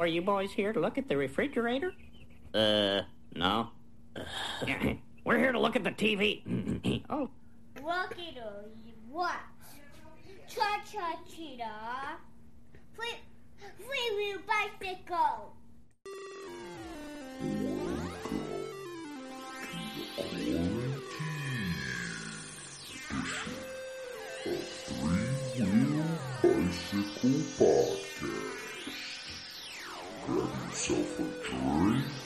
Were 0.00 0.06
you 0.06 0.22
boys 0.22 0.50
here 0.50 0.72
to 0.72 0.80
look 0.80 0.96
at 0.96 1.08
the 1.08 1.16
refrigerator? 1.18 1.92
Uh, 2.54 3.02
no. 3.36 3.68
We're 5.26 5.36
here 5.36 5.52
to 5.52 5.60
look 5.60 5.76
at 5.76 5.84
the 5.84 5.90
TV. 5.90 6.40
oh, 7.10 7.28
Rocky 7.82 8.34
what? 9.10 9.36
Cha 10.48 10.80
cha 10.90 11.18
cheetah. 11.30 12.16
Free, 12.94 13.12
free 13.76 14.16
wheel 14.16 14.38
bicycle. 14.48 15.52
Three-Wheel 25.52 26.04
Bicycle 26.42 27.30
Podcast. 27.58 28.49
Yourself 30.80 31.20
a 31.20 31.24
drink 31.44 32.19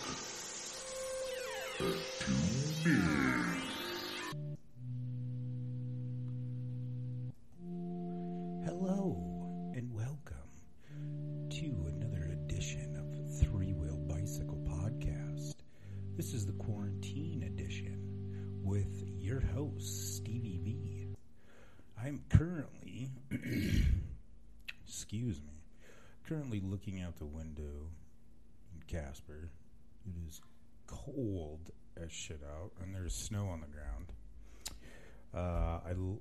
as 32.04 32.12
shit 32.12 32.40
out, 32.58 32.70
and 32.82 32.94
there's 32.94 33.14
snow 33.14 33.46
on 33.48 33.60
the 33.60 33.66
ground. 33.66 34.12
Uh, 35.34 35.80
I 35.86 35.90
l- 35.90 36.20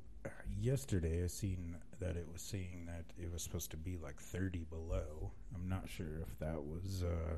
yesterday 0.60 1.24
I 1.24 1.28
seen 1.28 1.76
that 2.00 2.16
it 2.16 2.28
was 2.32 2.42
saying 2.42 2.88
that 2.88 3.06
it 3.22 3.32
was 3.32 3.44
supposed 3.44 3.72
to 3.72 3.78
be 3.78 3.98
like 3.98 4.20
30 4.20 4.66
below. 4.70 5.32
I'm 5.54 5.68
not 5.68 5.90
sure 5.90 6.20
if 6.22 6.38
that 6.40 6.64
was 6.64 7.04
uh, 7.04 7.38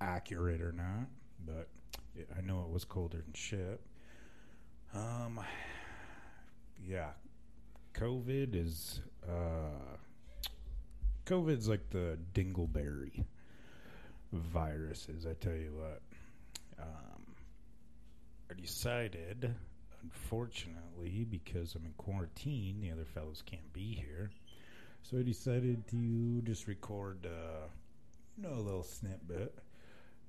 accurate 0.00 0.60
or 0.60 0.72
not, 0.72 1.08
but 1.44 1.68
it, 2.14 2.28
I 2.36 2.40
know 2.40 2.62
it 2.62 2.70
was 2.70 2.84
colder 2.84 3.18
than 3.18 3.34
shit. 3.34 3.80
Um, 4.94 5.40
yeah, 6.86 7.10
COVID 7.94 8.54
is 8.54 9.00
uh, 9.28 9.96
COVID's 11.26 11.68
like 11.68 11.90
the 11.90 12.16
dingleberry 12.32 13.24
viruses. 14.32 15.26
I 15.26 15.34
tell 15.34 15.54
you 15.54 15.72
what. 15.76 16.00
Um, 16.80 17.13
I 18.50 18.54
decided, 18.60 19.54
unfortunately, 20.02 21.26
because 21.30 21.74
I'm 21.74 21.86
in 21.86 21.92
quarantine, 21.96 22.80
the 22.80 22.90
other 22.90 23.04
fellows 23.04 23.42
can't 23.44 23.72
be 23.72 23.94
here. 23.94 24.30
So 25.02 25.18
I 25.18 25.22
decided 25.22 25.86
to 25.88 26.42
just 26.42 26.66
record, 26.66 27.26
uh, 27.26 27.66
you 28.36 28.42
know, 28.42 28.54
a 28.54 28.60
little 28.60 28.82
snippet. 28.82 29.54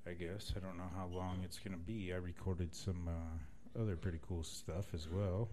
I 0.06 0.12
guess 0.12 0.52
I 0.56 0.60
don't 0.60 0.76
know 0.76 0.90
how 0.96 1.06
long 1.06 1.40
it's 1.44 1.58
gonna 1.58 1.76
be. 1.76 2.12
I 2.12 2.16
recorded 2.16 2.74
some 2.74 3.08
uh, 3.08 3.80
other 3.80 3.96
pretty 3.96 4.20
cool 4.26 4.44
stuff 4.44 4.94
as 4.94 5.08
well. 5.08 5.48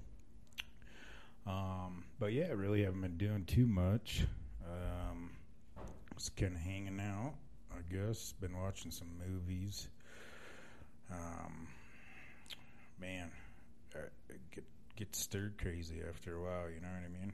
Um, 1.46 2.06
but 2.20 2.34
yeah, 2.34 2.46
I 2.50 2.52
really 2.54 2.84
haven't 2.84 3.02
been 3.02 3.18
doing 3.18 3.46
too 3.46 3.66
much. 3.66 4.26
Um, 4.66 5.32
just 6.16 6.36
kind 6.38 6.56
of 6.56 6.62
hanging 6.62 7.00
out, 7.00 7.34
I 7.72 7.82
guess. 7.94 8.34
Been 8.40 8.58
watching 8.58 8.92
some 8.92 9.10
movies. 9.28 9.90
Um, 11.12 11.68
man, 13.00 13.32
I 13.96 14.00
I 14.00 14.36
get 14.54 14.64
get 14.96 15.16
stirred 15.16 15.58
crazy 15.58 16.02
after 16.08 16.38
a 16.38 16.42
while. 16.42 16.70
You 16.70 16.82
know 16.82 16.88
what 16.88 17.04
I 17.06 17.20
mean? 17.20 17.34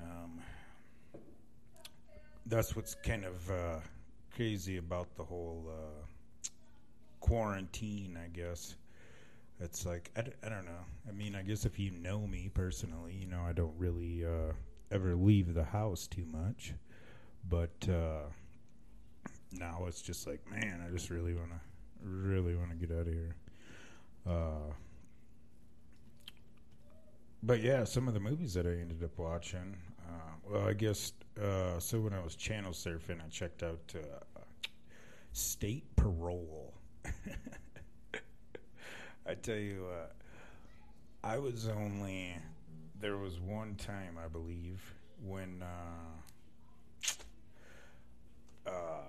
Um, 0.00 0.40
that's 2.46 2.74
what's 2.74 2.94
kind 2.94 3.24
of 3.24 3.50
uh, 3.50 3.80
crazy 4.34 4.78
about 4.78 5.14
the 5.16 5.22
whole 5.24 5.64
uh, 5.68 6.48
quarantine. 7.20 8.18
I 8.22 8.28
guess 8.28 8.76
it's 9.60 9.86
like 9.86 10.10
I, 10.16 10.22
d- 10.22 10.32
I 10.44 10.48
don't 10.48 10.64
know. 10.64 10.84
I 11.08 11.12
mean, 11.12 11.34
I 11.34 11.42
guess 11.42 11.64
if 11.64 11.78
you 11.78 11.90
know 11.90 12.26
me 12.26 12.50
personally, 12.52 13.14
you 13.14 13.26
know 13.26 13.42
I 13.42 13.52
don't 13.52 13.74
really 13.78 14.24
uh, 14.24 14.52
ever 14.90 15.14
leave 15.14 15.54
the 15.54 15.64
house 15.64 16.06
too 16.06 16.24
much, 16.26 16.74
but 17.48 17.88
uh, 17.88 18.28
now 19.52 19.84
it's 19.86 20.02
just 20.02 20.26
like, 20.26 20.40
man, 20.50 20.84
I 20.86 20.90
just 20.90 21.10
really 21.10 21.34
want 21.34 21.50
to 21.50 21.60
really 22.02 22.56
want 22.56 22.70
to 22.70 22.76
get 22.76 22.90
out 22.94 23.06
of 23.06 23.12
here. 23.12 23.36
Uh, 24.26 24.72
but 27.42 27.60
yeah, 27.60 27.84
some 27.84 28.08
of 28.08 28.14
the 28.14 28.20
movies 28.20 28.54
that 28.54 28.66
I 28.66 28.70
ended 28.70 29.02
up 29.02 29.18
watching. 29.18 29.76
Uh, 30.08 30.32
well, 30.48 30.68
I 30.68 30.72
guess 30.72 31.12
uh, 31.42 31.78
so. 31.78 32.00
When 32.00 32.12
I 32.12 32.22
was 32.22 32.36
channel 32.36 32.72
surfing, 32.72 33.20
I 33.24 33.28
checked 33.30 33.62
out 33.62 33.94
uh, 33.94 34.24
State 35.32 35.84
Parole. 35.96 36.74
I 39.26 39.34
tell 39.34 39.56
you 39.56 39.86
I 41.24 41.38
was 41.38 41.68
only 41.68 42.34
there 43.00 43.16
was 43.16 43.40
one 43.40 43.74
time 43.76 44.18
I 44.22 44.28
believe 44.28 44.80
when 45.24 45.62
uh, 48.66 48.70
uh, 48.70 49.01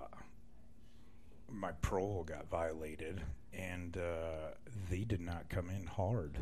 my 1.53 1.71
parole 1.81 2.23
got 2.23 2.49
violated, 2.49 3.21
and 3.53 3.97
uh, 3.97 4.51
they 4.89 5.03
did 5.03 5.21
not 5.21 5.49
come 5.49 5.69
in 5.69 5.85
hard 5.85 6.37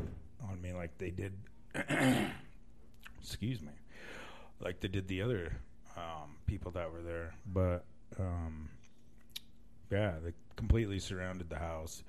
on 0.48 0.60
me 0.60 0.72
like 0.72 0.96
they 0.98 1.10
did. 1.10 1.34
excuse 3.20 3.62
me, 3.62 3.72
like 4.60 4.80
they 4.80 4.88
did 4.88 5.08
the 5.08 5.22
other 5.22 5.52
um, 5.96 6.36
people 6.46 6.70
that 6.72 6.90
were 6.92 7.02
there. 7.02 7.34
But 7.46 7.84
um, 8.18 8.68
yeah, 9.90 10.14
they 10.22 10.32
completely 10.56 10.98
surrounded 10.98 11.50
the 11.50 11.58
house. 11.58 12.02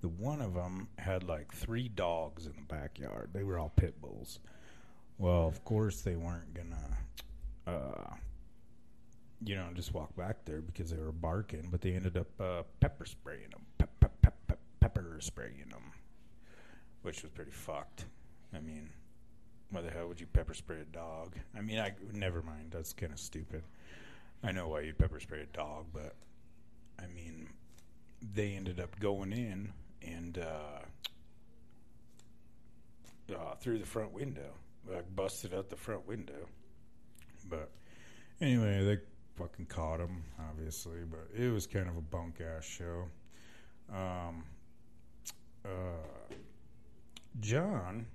The 0.00 0.08
one 0.08 0.40
of 0.40 0.54
them 0.54 0.88
had 0.98 1.24
like 1.24 1.52
three 1.52 1.88
dogs 1.88 2.46
in 2.46 2.52
the 2.52 2.74
backyard. 2.74 3.30
They 3.32 3.42
were 3.42 3.58
all 3.58 3.72
pit 3.74 4.00
bulls. 4.00 4.38
Well, 5.18 5.46
of 5.46 5.64
course 5.64 6.02
they 6.02 6.14
weren't 6.14 6.54
gonna, 6.54 6.98
uh, 7.66 8.14
you 9.44 9.54
know, 9.54 9.66
just 9.74 9.94
walk 9.94 10.14
back 10.16 10.44
there 10.44 10.60
because 10.60 10.90
they 10.90 10.98
were 10.98 11.12
barking. 11.12 11.68
But 11.70 11.80
they 11.80 11.92
ended 11.92 12.16
up 12.16 12.40
uh, 12.40 12.62
pepper 12.80 13.04
spraying 13.06 13.50
them, 13.50 13.66
pep, 13.78 13.90
pep, 14.00 14.12
pep, 14.22 14.34
pep, 14.46 14.58
pepper 14.80 15.18
spraying 15.20 15.68
them, 15.70 15.92
which 17.02 17.22
was 17.22 17.30
pretty 17.32 17.52
fucked. 17.52 18.06
I 18.54 18.60
mean, 18.60 18.90
why 19.70 19.82
the 19.82 19.90
hell 19.90 20.08
would 20.08 20.20
you 20.20 20.26
pepper 20.26 20.54
spray 20.54 20.80
a 20.80 20.84
dog? 20.84 21.34
I 21.56 21.60
mean, 21.60 21.78
I 21.78 21.92
never 22.12 22.42
mind. 22.42 22.70
That's 22.70 22.92
kind 22.92 23.12
of 23.12 23.18
stupid. 23.18 23.62
I 24.42 24.52
know 24.52 24.68
why 24.68 24.80
you'd 24.80 24.98
pepper 24.98 25.20
spray 25.20 25.42
a 25.42 25.56
dog, 25.56 25.86
but 25.92 26.14
I 26.98 27.06
mean, 27.06 27.48
they 28.34 28.52
ended 28.52 28.80
up 28.80 28.98
going 28.98 29.32
in 29.32 29.72
and 30.02 30.38
uh, 30.38 30.80
uh, 33.34 33.54
through 33.60 33.78
the 33.78 33.86
front 33.86 34.12
window, 34.12 34.52
like 34.90 35.14
busted 35.14 35.54
out 35.54 35.70
the 35.70 35.76
front 35.76 36.06
window. 36.06 36.46
But 37.48 37.70
anyway, 38.40 38.84
they 38.84 38.98
fucking 39.38 39.66
caught 39.66 40.00
him, 40.00 40.22
obviously. 40.50 41.00
But 41.08 41.28
it 41.36 41.52
was 41.52 41.66
kind 41.66 41.88
of 41.88 41.96
a 41.96 42.00
bunk 42.00 42.40
ass 42.40 42.64
show. 42.64 43.04
Um, 43.92 44.44
uh, 45.64 46.34
John 47.40 48.06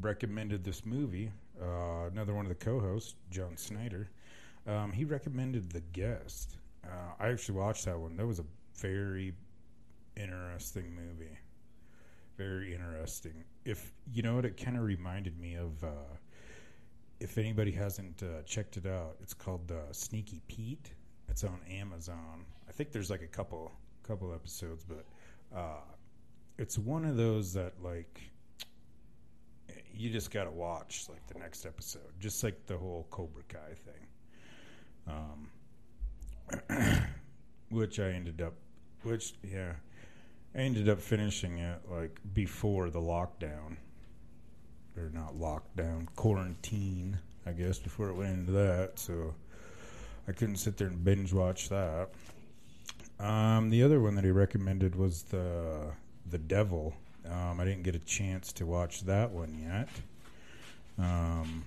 recommended 0.00 0.64
this 0.64 0.84
movie. 0.84 1.30
Uh, 1.60 2.06
another 2.12 2.34
one 2.34 2.44
of 2.44 2.48
the 2.48 2.64
co-hosts, 2.64 3.14
John 3.30 3.56
Snyder. 3.56 4.10
Um, 4.66 4.92
he 4.92 5.04
recommended 5.04 5.70
The 5.70 5.80
Guest. 5.92 6.56
Uh, 6.84 7.12
I 7.18 7.28
actually 7.28 7.58
watched 7.58 7.84
that 7.86 7.98
one. 7.98 8.16
That 8.16 8.26
was 8.26 8.40
a 8.40 8.44
very 8.76 9.34
interesting 10.16 10.94
movie. 10.94 11.38
Very 12.36 12.74
interesting. 12.74 13.44
If 13.64 13.92
you 14.12 14.22
know 14.22 14.36
what, 14.36 14.44
it 14.44 14.56
kind 14.56 14.76
of 14.76 14.82
reminded 14.82 15.38
me 15.38 15.54
of. 15.54 15.82
Uh, 15.82 15.88
if 17.20 17.38
anybody 17.38 17.70
hasn't 17.70 18.22
uh, 18.22 18.42
checked 18.42 18.76
it 18.76 18.86
out, 18.86 19.16
it's 19.20 19.34
called 19.34 19.70
uh, 19.70 19.92
Sneaky 19.92 20.40
Pete. 20.48 20.92
It's 21.28 21.44
on 21.44 21.60
Amazon. 21.70 22.44
I 22.68 22.72
think 22.72 22.92
there's 22.92 23.10
like 23.10 23.22
a 23.22 23.26
couple 23.26 23.72
couple 24.06 24.34
episodes, 24.34 24.84
but 24.84 25.06
uh, 25.56 25.80
it's 26.58 26.78
one 26.78 27.04
of 27.04 27.16
those 27.16 27.52
that 27.54 27.72
like 27.82 28.20
you 29.96 30.10
just 30.10 30.30
got 30.30 30.44
to 30.44 30.50
watch 30.50 31.06
like 31.08 31.26
the 31.26 31.38
next 31.38 31.66
episode, 31.66 32.12
just 32.20 32.42
like 32.42 32.66
the 32.66 32.76
whole 32.76 33.06
Cobra 33.10 33.42
Kai 33.48 33.74
thing. 33.74 34.06
Um, 35.08 35.50
which 37.70 38.00
I 38.00 38.10
ended 38.10 38.42
up, 38.42 38.54
which 39.02 39.34
yeah, 39.42 39.72
I 40.54 40.58
ended 40.58 40.88
up 40.88 41.00
finishing 41.00 41.58
it 41.58 41.80
like 41.90 42.20
before 42.32 42.90
the 42.90 43.00
lockdown, 43.00 43.76
or 44.96 45.10
not 45.12 45.34
lockdown, 45.34 46.06
quarantine, 46.16 47.18
I 47.46 47.52
guess, 47.52 47.78
before 47.78 48.08
it 48.08 48.14
went 48.14 48.38
into 48.38 48.52
that. 48.52 48.98
So 48.98 49.34
I 50.28 50.32
couldn't 50.32 50.56
sit 50.56 50.76
there 50.76 50.88
and 50.88 51.04
binge 51.04 51.32
watch 51.32 51.68
that. 51.68 52.10
Um, 53.20 53.70
the 53.70 53.82
other 53.82 54.00
one 54.00 54.14
that 54.16 54.24
he 54.24 54.30
recommended 54.30 54.96
was 54.96 55.22
the 55.24 55.92
the 56.30 56.38
Devil. 56.38 56.94
Um, 57.30 57.60
I 57.60 57.64
didn't 57.64 57.82
get 57.82 57.94
a 57.94 58.00
chance 58.00 58.52
to 58.54 58.66
watch 58.66 59.02
that 59.02 59.30
one 59.30 59.58
yet. 59.62 59.88
Um, 60.98 61.64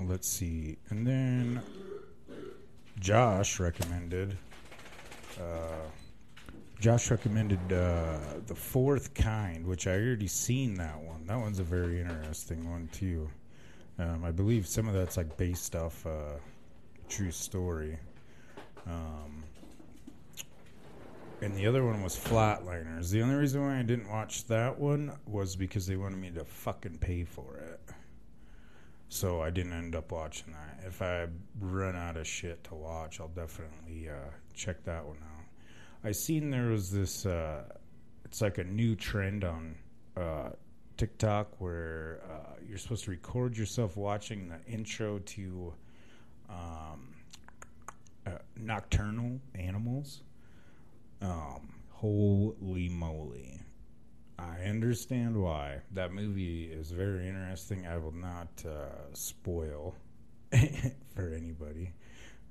let's 0.00 0.28
see, 0.28 0.76
and 0.90 1.06
then 1.06 1.62
Josh 2.98 3.60
recommended. 3.60 4.36
Uh, 5.38 5.88
Josh 6.78 7.10
recommended 7.10 7.72
uh, 7.72 8.18
the 8.46 8.54
Fourth 8.54 9.14
Kind, 9.14 9.66
which 9.66 9.86
I 9.86 9.92
already 9.92 10.26
seen 10.26 10.74
that 10.74 11.00
one. 11.00 11.26
That 11.26 11.38
one's 11.38 11.58
a 11.58 11.64
very 11.64 12.00
interesting 12.00 12.70
one 12.70 12.88
too. 12.92 13.30
Um, 13.98 14.24
I 14.24 14.30
believe 14.30 14.66
some 14.66 14.86
of 14.86 14.94
that's 14.94 15.16
like 15.16 15.36
based 15.38 15.74
off 15.74 16.06
uh, 16.06 16.36
true 17.08 17.30
story. 17.30 17.98
Um, 18.86 19.42
and 21.40 21.54
the 21.54 21.66
other 21.66 21.84
one 21.84 22.02
was 22.02 22.16
Flatliners. 22.16 23.10
The 23.10 23.22
only 23.22 23.34
reason 23.34 23.62
why 23.62 23.78
I 23.78 23.82
didn't 23.82 24.08
watch 24.08 24.46
that 24.46 24.78
one 24.78 25.12
was 25.26 25.56
because 25.56 25.86
they 25.86 25.96
wanted 25.96 26.18
me 26.18 26.30
to 26.30 26.44
fucking 26.44 26.98
pay 26.98 27.24
for 27.24 27.56
it. 27.56 27.80
So 29.08 29.40
I 29.40 29.50
didn't 29.50 29.72
end 29.72 29.94
up 29.94 30.12
watching 30.12 30.52
that. 30.52 30.86
If 30.86 31.00
I 31.00 31.26
run 31.60 31.96
out 31.96 32.16
of 32.16 32.26
shit 32.26 32.64
to 32.64 32.74
watch, 32.74 33.20
I'll 33.20 33.28
definitely 33.28 34.08
uh, 34.08 34.30
check 34.54 34.84
that 34.84 35.04
one 35.04 35.18
out. 35.18 35.35
I 36.04 36.12
seen 36.12 36.50
there 36.50 36.68
was 36.68 36.90
this. 36.90 37.26
Uh, 37.26 37.64
it's 38.24 38.40
like 38.40 38.58
a 38.58 38.64
new 38.64 38.94
trend 38.94 39.44
on 39.44 39.76
uh, 40.16 40.50
TikTok 40.96 41.60
where 41.60 42.20
uh, 42.30 42.54
you're 42.66 42.78
supposed 42.78 43.04
to 43.04 43.10
record 43.10 43.56
yourself 43.56 43.96
watching 43.96 44.48
the 44.48 44.72
intro 44.72 45.18
to 45.18 45.72
um, 46.48 47.14
uh, 48.26 48.30
Nocturnal 48.56 49.40
Animals. 49.54 50.22
Um, 51.22 51.74
holy 51.90 52.88
moly! 52.88 53.60
I 54.38 54.64
understand 54.64 55.40
why 55.40 55.80
that 55.92 56.12
movie 56.12 56.64
is 56.64 56.90
very 56.90 57.26
interesting. 57.26 57.86
I 57.86 57.96
will 57.96 58.12
not 58.12 58.48
uh, 58.66 59.12
spoil 59.14 59.94
for 61.14 61.32
anybody. 61.32 61.92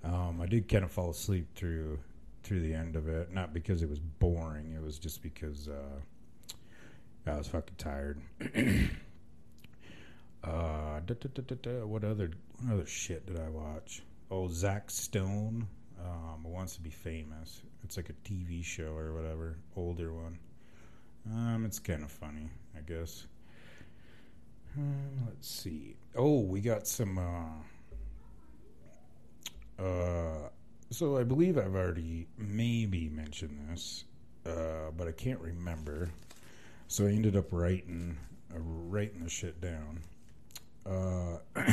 Um, 0.04 0.40
I 0.42 0.46
did 0.48 0.68
kind 0.68 0.84
of 0.84 0.92
fall 0.92 1.12
asleep 1.12 1.48
through 1.56 2.00
through 2.46 2.62
the 2.62 2.74
end 2.74 2.96
of 2.96 3.10
it, 3.10 3.34
not 3.34 3.54
because 3.54 3.82
it 3.82 3.90
was 3.90 4.00
boring. 4.00 4.74
It 4.74 4.82
was 4.82 4.98
just 5.00 5.22
because 5.24 5.68
uh, 5.68 6.00
I 7.26 7.38
was 7.38 7.48
fucking 7.48 7.76
tired. 7.78 8.22
uh, 10.44 11.00
da, 11.06 11.14
da, 11.16 11.56
da, 11.62 11.86
what 11.86 12.04
other 12.04 12.32
what 12.62 12.74
other 12.74 12.86
shit 12.86 13.26
did 13.26 13.40
I 13.40 13.50
watch? 13.50 14.04
Oh, 14.30 14.48
Zach 14.48 14.92
Stone 14.92 15.68
um, 16.00 16.44
wants 16.44 16.76
to 16.76 16.82
be 16.82 16.92
famous. 16.92 17.64
It's 17.84 17.98
like 17.98 18.10
a 18.10 18.14
TV 18.28 18.64
show 18.64 18.96
or 18.96 19.16
whatever, 19.16 19.58
older 19.76 20.14
one. 20.14 20.38
Um, 21.32 21.66
it's 21.66 21.80
kind 21.80 22.04
of 22.04 22.12
funny, 22.12 22.52
I 22.78 22.82
guess. 22.82 23.26
Um, 24.78 25.24
let's 25.26 25.50
see. 25.50 25.96
Oh, 26.16 26.42
we 26.42 26.62
got 26.62 26.88
some. 26.88 27.18
Uh, 27.18 27.64
uh, 29.84 30.50
so 30.90 31.18
I 31.18 31.24
believe 31.24 31.58
I've 31.58 31.76
already 31.76 32.28
maybe 32.38 33.10
mentioned 33.10 33.60
this, 33.70 34.06
uh, 34.46 34.92
but 34.96 35.08
I 35.08 35.12
can't 35.12 35.40
remember. 35.40 36.10
So 36.88 37.06
I 37.06 37.10
ended 37.10 37.36
up 37.36 37.48
writing 37.52 38.18
uh, 38.54 38.60
writing 38.60 39.24
the 39.24 39.30
shit 39.30 39.60
down. 39.60 40.00
Uh, 40.86 41.40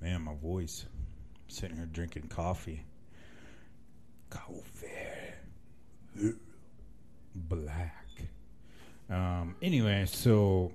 man, 0.00 0.22
my 0.22 0.34
voice. 0.42 0.84
I'm 0.86 1.50
sitting 1.50 1.76
here 1.76 1.86
drinking 1.86 2.28
coffee. 2.28 2.84
Coffee. 4.28 4.86
Black. 7.34 8.06
Um, 9.10 9.56
anyway, 9.62 10.04
so 10.06 10.72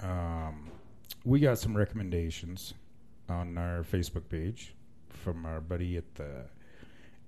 um, 0.00 0.70
we 1.24 1.40
got 1.40 1.58
some 1.58 1.76
recommendations 1.76 2.74
on 3.28 3.58
our 3.58 3.82
Facebook 3.82 4.28
page 4.28 4.75
from 5.26 5.44
our 5.44 5.60
buddy 5.60 5.96
at 5.96 6.14
the 6.14 6.44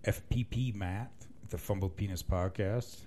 FPP 0.04 0.72
Matt, 0.72 1.10
the 1.50 1.58
Fumbled 1.58 1.96
Penis 1.96 2.22
Podcast. 2.22 2.98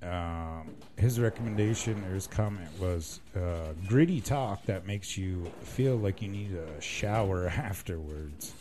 Um, 0.00 0.76
his 0.96 1.18
recommendation 1.18 2.04
or 2.04 2.14
his 2.14 2.28
comment 2.28 2.68
was 2.78 3.18
uh, 3.34 3.72
gritty 3.88 4.20
talk 4.20 4.64
that 4.66 4.86
makes 4.86 5.18
you 5.18 5.50
feel 5.62 5.96
like 5.96 6.22
you 6.22 6.28
need 6.28 6.52
a 6.54 6.80
shower 6.80 7.48
afterwards. 7.56 8.54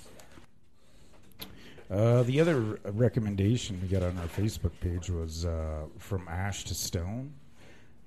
Uh, 1.91 2.24
the 2.24 2.41
other 2.41 2.80
recommendation 2.83 3.80
we 3.83 3.88
got 3.88 4.01
on 4.01 4.18
our 4.18 4.25
Facebook 4.25 4.71
page 4.81 5.12
was 5.12 5.45
uh, 5.45 5.83
from 6.00 6.27
Ash 6.27 6.63
to 6.63 6.74
Stone. 6.74 7.36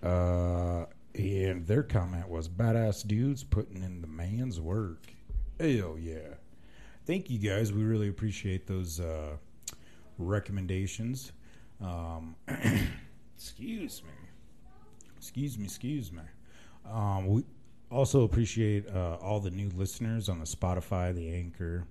Uh, 0.02 0.86
and 1.14 1.64
their 1.68 1.84
comment 1.84 2.28
was 2.28 2.48
badass 2.48 3.06
dudes 3.06 3.44
putting 3.44 3.84
in 3.84 4.00
the 4.00 4.08
man's 4.08 4.60
work. 4.60 5.06
Hell 5.60 5.96
yeah. 6.00 6.34
Thank 7.08 7.30
you 7.30 7.38
guys. 7.38 7.72
We 7.72 7.84
really 7.84 8.08
appreciate 8.08 8.66
those 8.66 9.00
uh, 9.00 9.38
recommendations. 10.18 11.32
Um, 11.80 12.36
excuse 13.34 14.02
me. 14.02 14.10
Excuse 15.16 15.56
me, 15.56 15.64
excuse 15.64 16.12
me. 16.12 16.20
Um, 16.84 17.26
we 17.26 17.44
also 17.90 18.24
appreciate 18.24 18.86
uh, 18.94 19.16
all 19.22 19.40
the 19.40 19.50
new 19.50 19.70
listeners 19.70 20.28
on 20.28 20.38
the 20.38 20.44
Spotify, 20.44 21.14
the 21.14 21.32
Anchor. 21.32 21.86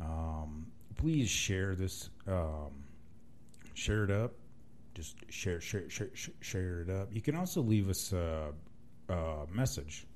Um, 0.00 0.68
please 0.96 1.28
share 1.28 1.74
this. 1.74 2.08
Um, 2.26 2.72
share 3.74 4.04
it 4.04 4.10
up. 4.10 4.32
Just 4.94 5.16
share, 5.28 5.60
share, 5.60 5.90
share, 5.90 6.08
share, 6.40 6.80
it 6.80 6.88
up. 6.88 7.08
You 7.12 7.20
can 7.20 7.36
also 7.36 7.60
leave 7.60 7.90
us 7.90 8.14
a, 8.14 8.54
a 9.10 9.46
message 9.52 10.06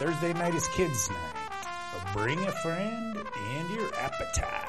Thursday 0.00 0.32
night 0.32 0.56
is 0.56 0.66
kids' 0.66 1.08
night. 1.08 1.36
Bring 2.14 2.40
a 2.40 2.50
friend 2.50 3.16
and 3.52 3.70
your 3.70 3.94
appetite. 3.94 4.66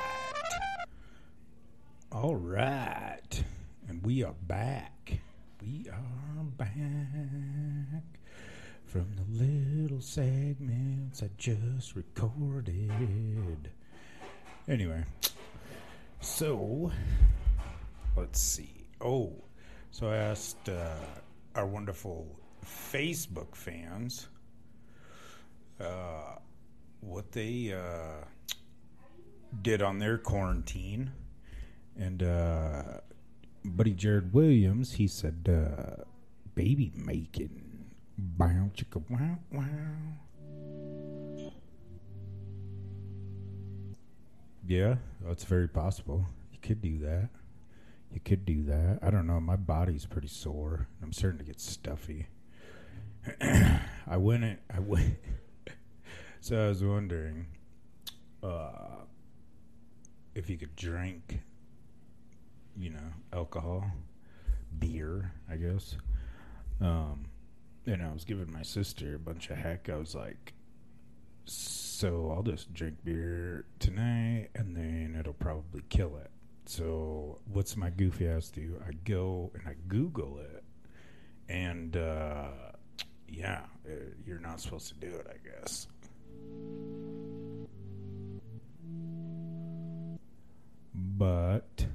All 2.12 2.36
right. 2.36 3.44
And 3.89 4.03
we 4.03 4.24
are 4.24 4.36
back. 4.48 5.20
We 5.62 5.86
are 5.92 6.44
back 6.44 6.70
from 8.86 9.08
the 9.16 9.44
little 9.44 10.02
segments 10.02 11.24
I 11.24 11.30
just 11.38 11.96
recorded. 11.96 13.72
Anyway, 14.68 15.04
so 16.22 16.92
let's 18.16 18.40
see. 18.40 18.88
Oh, 19.02 19.34
so 19.90 20.10
I 20.10 20.18
asked 20.18 20.70
uh, 20.70 20.96
our 21.56 21.66
wonderful 21.66 22.28
Facebook 22.64 23.56
fans 23.56 24.28
uh, 25.80 26.36
what 27.02 27.32
they 27.32 27.74
uh, 27.74 28.26
did 29.64 29.82
on 29.82 29.98
their 29.98 30.20
quarantine, 30.20 31.12
and 31.98 32.22
uh, 32.22 32.84
buddy 33.76 33.94
Jared 33.94 34.34
Williams, 34.34 34.94
he 34.94 35.08
said, 35.08 35.48
uh, 35.50 36.04
"Baby 36.56 36.92
making." 36.96 37.64
Bow 38.18 38.72
chicka 38.76 39.04
wow 39.12 39.38
wow. 39.52 39.64
Yeah, 44.66 44.96
that's 45.26 45.44
very 45.44 45.68
possible. 45.68 46.26
You 46.52 46.58
could 46.62 46.82
do 46.82 46.98
that. 47.00 47.30
You 48.12 48.20
could 48.20 48.46
do 48.46 48.64
that. 48.64 49.00
I 49.02 49.10
don't 49.12 49.28
know. 49.28 49.40
My 49.40 49.56
body's 49.56 50.06
pretty 50.06 50.28
sore. 50.28 50.88
I'm 51.04 51.14
starting 51.14 51.40
to 51.40 51.46
get 51.46 51.60
stuffy. 51.60 52.28
I. 53.42 53.80
In, 54.16 54.58
I 54.74 54.80
went. 54.80 55.16
so 56.42 56.66
I 56.66 56.70
was 56.70 56.84
wondering. 56.84 57.48
uh, 58.44 59.04
if 60.36 60.50
you 60.50 60.58
could 60.58 60.76
drink, 60.76 61.42
you 62.77 62.91
know, 62.91 63.13
alcohol, 63.34 63.86
beer, 64.79 65.31
I 65.50 65.55
guess. 65.55 65.98
Um, 66.79 67.25
and 67.86 68.03
I 68.03 68.12
was 68.12 68.24
giving 68.24 68.51
my 68.51 68.62
sister 68.62 69.15
a 69.15 69.19
bunch 69.19 69.50
of 69.50 69.57
heck. 69.57 69.89
I 69.89 69.96
was 69.96 70.13
like, 70.13 70.53
so 71.46 72.31
I'll 72.31 72.43
just 72.43 72.74
drink 72.74 72.98
beer 73.03 73.65
tonight 73.79 74.50
and 74.55 74.75
then 74.75 75.15
it'll 75.19 75.34
probably 75.34 75.81
kill 75.89 76.17
it. 76.17 76.29
So 76.65 77.39
what's 77.51 77.77
my 77.77 77.89
goofy 77.89 78.27
ass 78.27 78.50
do? 78.50 78.81
I 78.86 78.91
go 79.05 79.51
and 79.53 79.67
I 79.67 79.75
Google 79.88 80.39
it. 80.39 80.63
And, 81.50 81.96
uh, 81.96 82.50
yeah, 83.29 83.62
uh, 83.88 83.93
you're 84.25 84.39
not 84.39 84.60
supposed 84.60 84.89
to 84.89 84.96
do 84.96 85.07
it, 85.07 85.27
I 85.29 85.38
guess. 85.48 85.88
But 90.93 91.86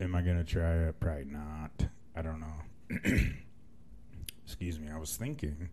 am 0.00 0.14
I 0.14 0.22
to 0.22 0.44
try 0.44 0.74
it? 0.74 1.00
Probably 1.00 1.24
not. 1.24 1.86
I 2.14 2.22
don't 2.22 2.40
know. 2.40 2.90
Excuse 4.44 4.78
me. 4.78 4.88
I 4.90 4.98
was 4.98 5.16
thinking 5.16 5.68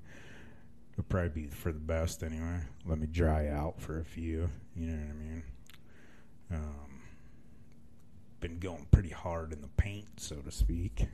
it'd 0.94 1.10
probably 1.10 1.30
be 1.30 1.48
for 1.48 1.72
the 1.72 1.80
best 1.80 2.24
anyway. 2.24 2.60
Let 2.86 3.00
me 3.00 3.08
dry 3.08 3.50
out 3.50 3.82
for 3.82 4.00
a 4.00 4.06
few. 4.06 4.50
You 4.76 4.88
know 4.88 4.98
what 4.98 5.10
I 5.10 5.14
mean? 5.14 5.44
Um, 6.52 7.02
been 8.40 8.60
going 8.60 8.88
pretty 8.92 9.10
hard 9.10 9.54
in 9.54 9.62
the 9.62 9.68
paint, 9.70 10.08
so 10.18 10.36
to 10.38 10.52
speak. 10.52 11.08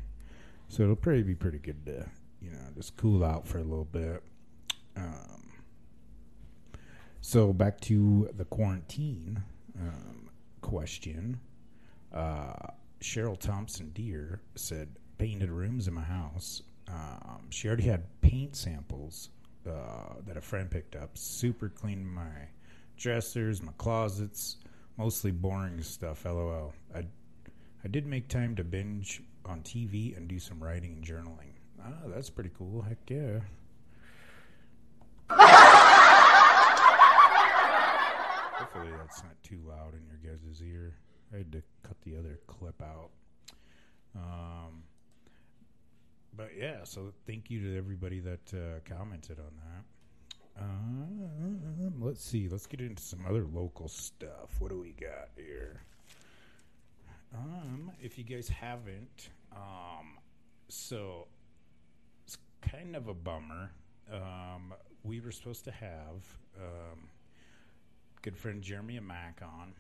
So 0.70 0.84
it'll 0.84 0.96
probably 0.96 1.24
be 1.24 1.36
pretty 1.36 1.60
good 1.60 1.86
to, 1.86 2.10
you 2.42 2.52
know, 2.52 2.60
just 2.76 2.98
cool 2.98 3.24
out 3.24 3.48
for 3.48 3.58
a 3.58 3.64
little 3.64 3.86
bit. 3.86 4.24
Um, 4.96 5.52
so 7.22 7.54
back 7.54 7.80
to 7.82 8.30
the 8.36 8.46
quarantine 8.46 9.44
um, 9.80 10.30
question. 10.62 11.40
Uh, 12.14 12.72
Cheryl 13.02 13.38
Thompson 13.38 13.90
Deer 13.90 14.42
said, 14.56 14.90
painted 15.18 15.50
rooms 15.50 15.88
in 15.88 15.94
my 15.94 16.02
house. 16.02 16.62
Um, 16.88 17.48
she 17.50 17.68
already 17.68 17.84
had 17.84 18.04
paint 18.22 18.56
samples 18.56 19.30
uh, 19.68 20.16
that 20.26 20.38
a 20.38 20.42
friend 20.42 20.70
picked 20.70 20.96
up. 20.96 21.18
Super 21.18 21.70
clean 21.70 22.06
my 22.06 22.48
dressers, 22.98 23.62
my 23.62 23.72
closets, 23.78 24.58
mostly 24.98 25.32
boring 25.32 25.82
stuff. 25.82 26.26
LOL. 26.26 26.74
I 26.96 27.06
I 27.84 27.88
did 27.88 28.06
make 28.06 28.28
time 28.28 28.56
to 28.56 28.64
binge 28.64 29.24
on 29.46 29.62
TV 29.62 30.16
and 30.16 30.28
do 30.28 30.38
some 30.38 30.64
writing 30.64 30.94
and 30.94 31.04
journaling. 31.04 31.54
Ah, 31.84 32.08
that's 32.08 32.30
pretty 32.30 32.52
cool. 32.58 32.84
Heck 32.84 32.98
yeah. 33.10 33.40
Hopefully 38.54 38.92
that's 38.98 39.24
not 39.24 39.42
too 39.42 39.60
loud 39.68 39.94
in 39.96 40.02
your 40.08 40.34
guys' 40.34 40.62
ear. 40.62 40.94
I 41.34 41.38
had 41.38 41.52
to 41.54 41.64
cut 41.84 42.00
the 42.04 42.18
other 42.18 42.40
clip 42.48 42.82
out. 42.82 43.10
Um, 44.16 44.84
but 46.36 46.52
yeah, 46.58 46.81
so 46.92 47.14
thank 47.26 47.50
you 47.50 47.62
to 47.62 47.78
everybody 47.78 48.20
that 48.20 48.54
uh, 48.54 48.80
commented 48.84 49.40
on 49.40 49.54
that. 49.64 50.62
Um, 50.62 51.94
let's 52.02 52.22
see. 52.22 52.50
Let's 52.50 52.68
get 52.68 52.82
into 52.82 53.02
some 53.02 53.26
other 53.26 53.46
local 53.46 53.88
stuff. 53.88 54.60
What 54.60 54.72
do 54.72 54.80
we 54.80 54.92
got 54.92 55.30
here? 55.38 55.84
Um, 57.34 57.94
if 58.02 58.18
you 58.18 58.26
guys 58.26 58.50
haven't, 58.50 59.30
um, 59.56 60.18
so 60.68 61.28
it's 62.26 62.38
kind 62.62 62.98
of 62.98 63.08
a 63.08 63.14
bummer. 63.14 63.72
Um, 64.12 64.74
we 65.04 65.22
were 65.22 65.32
supposed 65.32 65.64
to 65.64 65.72
have 65.72 66.26
um, 66.60 67.08
good 68.22 68.36
friend 68.36 68.62
Jeremy 68.62 69.00
Mack 69.00 69.42
on, 69.42 69.72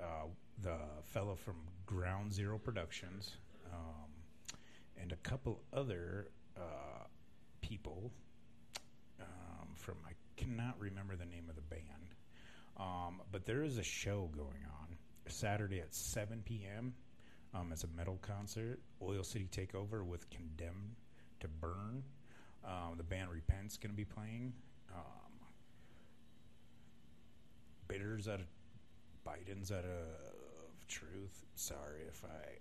uh, 0.00 0.26
the 0.62 0.78
fellow 1.04 1.36
from 1.36 1.54
Ground 1.86 2.32
Zero 2.32 2.58
Productions, 2.58 3.36
um, 3.72 4.10
and 5.00 5.12
a 5.12 5.16
couple 5.16 5.60
other 5.72 6.26
uh, 6.56 7.04
people 7.60 8.10
um, 9.20 9.68
from 9.76 9.96
I 10.06 10.12
cannot 10.36 10.78
remember 10.78 11.16
the 11.16 11.24
name 11.26 11.48
of 11.48 11.56
the 11.56 11.62
band, 11.62 12.14
um, 12.78 13.22
but 13.32 13.44
there 13.44 13.62
is 13.62 13.78
a 13.78 13.82
show 13.82 14.30
going 14.36 14.64
on 14.80 14.96
Saturday 15.28 15.80
at 15.80 15.94
7 15.94 16.42
p.m. 16.44 16.94
Um, 17.54 17.72
it's 17.72 17.84
a 17.84 17.88
metal 17.96 18.18
concert. 18.22 18.80
Oil 19.02 19.22
City 19.22 19.48
Takeover 19.50 20.04
with 20.04 20.28
Condemned 20.30 20.96
to 21.40 21.48
Burn. 21.48 22.02
Um, 22.64 22.94
the 22.96 23.02
band 23.02 23.30
Repent's 23.30 23.76
going 23.76 23.92
to 23.92 23.96
be 23.96 24.04
playing. 24.04 24.52
Um, 24.94 25.32
Bitters 27.88 28.28
out 28.28 28.40
of 28.40 28.46
Biden's 29.26 29.70
out 29.70 29.84
of 29.84 30.86
Truth. 30.88 31.44
Sorry 31.54 32.02
if 32.08 32.24
I. 32.24 32.58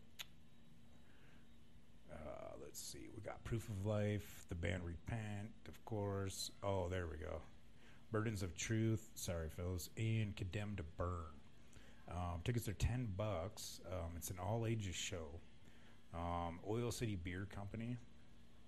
Uh, 2.15 2.53
let's 2.61 2.79
see. 2.81 3.09
We 3.15 3.21
got 3.21 3.43
Proof 3.43 3.69
of 3.69 3.85
Life, 3.85 4.45
the 4.49 4.55
band 4.55 4.83
Repent, 4.83 5.51
of 5.67 5.83
course. 5.85 6.51
Oh, 6.63 6.87
there 6.89 7.07
we 7.07 7.17
go. 7.17 7.41
Burdens 8.11 8.43
of 8.43 8.55
Truth. 8.55 9.09
Sorry, 9.15 9.49
fellas. 9.49 9.89
And 9.97 10.35
Condemned 10.35 10.77
to 10.77 10.83
Burn. 10.97 11.35
Um, 12.09 12.41
tickets 12.43 12.67
are 12.67 12.73
ten 12.73 13.07
bucks. 13.17 13.81
Um, 13.91 14.11
it's 14.15 14.29
an 14.29 14.37
all 14.39 14.65
ages 14.65 14.95
show. 14.95 15.39
Um, 16.13 16.59
Oil 16.69 16.91
City 16.91 17.15
Beer 17.15 17.47
Company, 17.53 17.97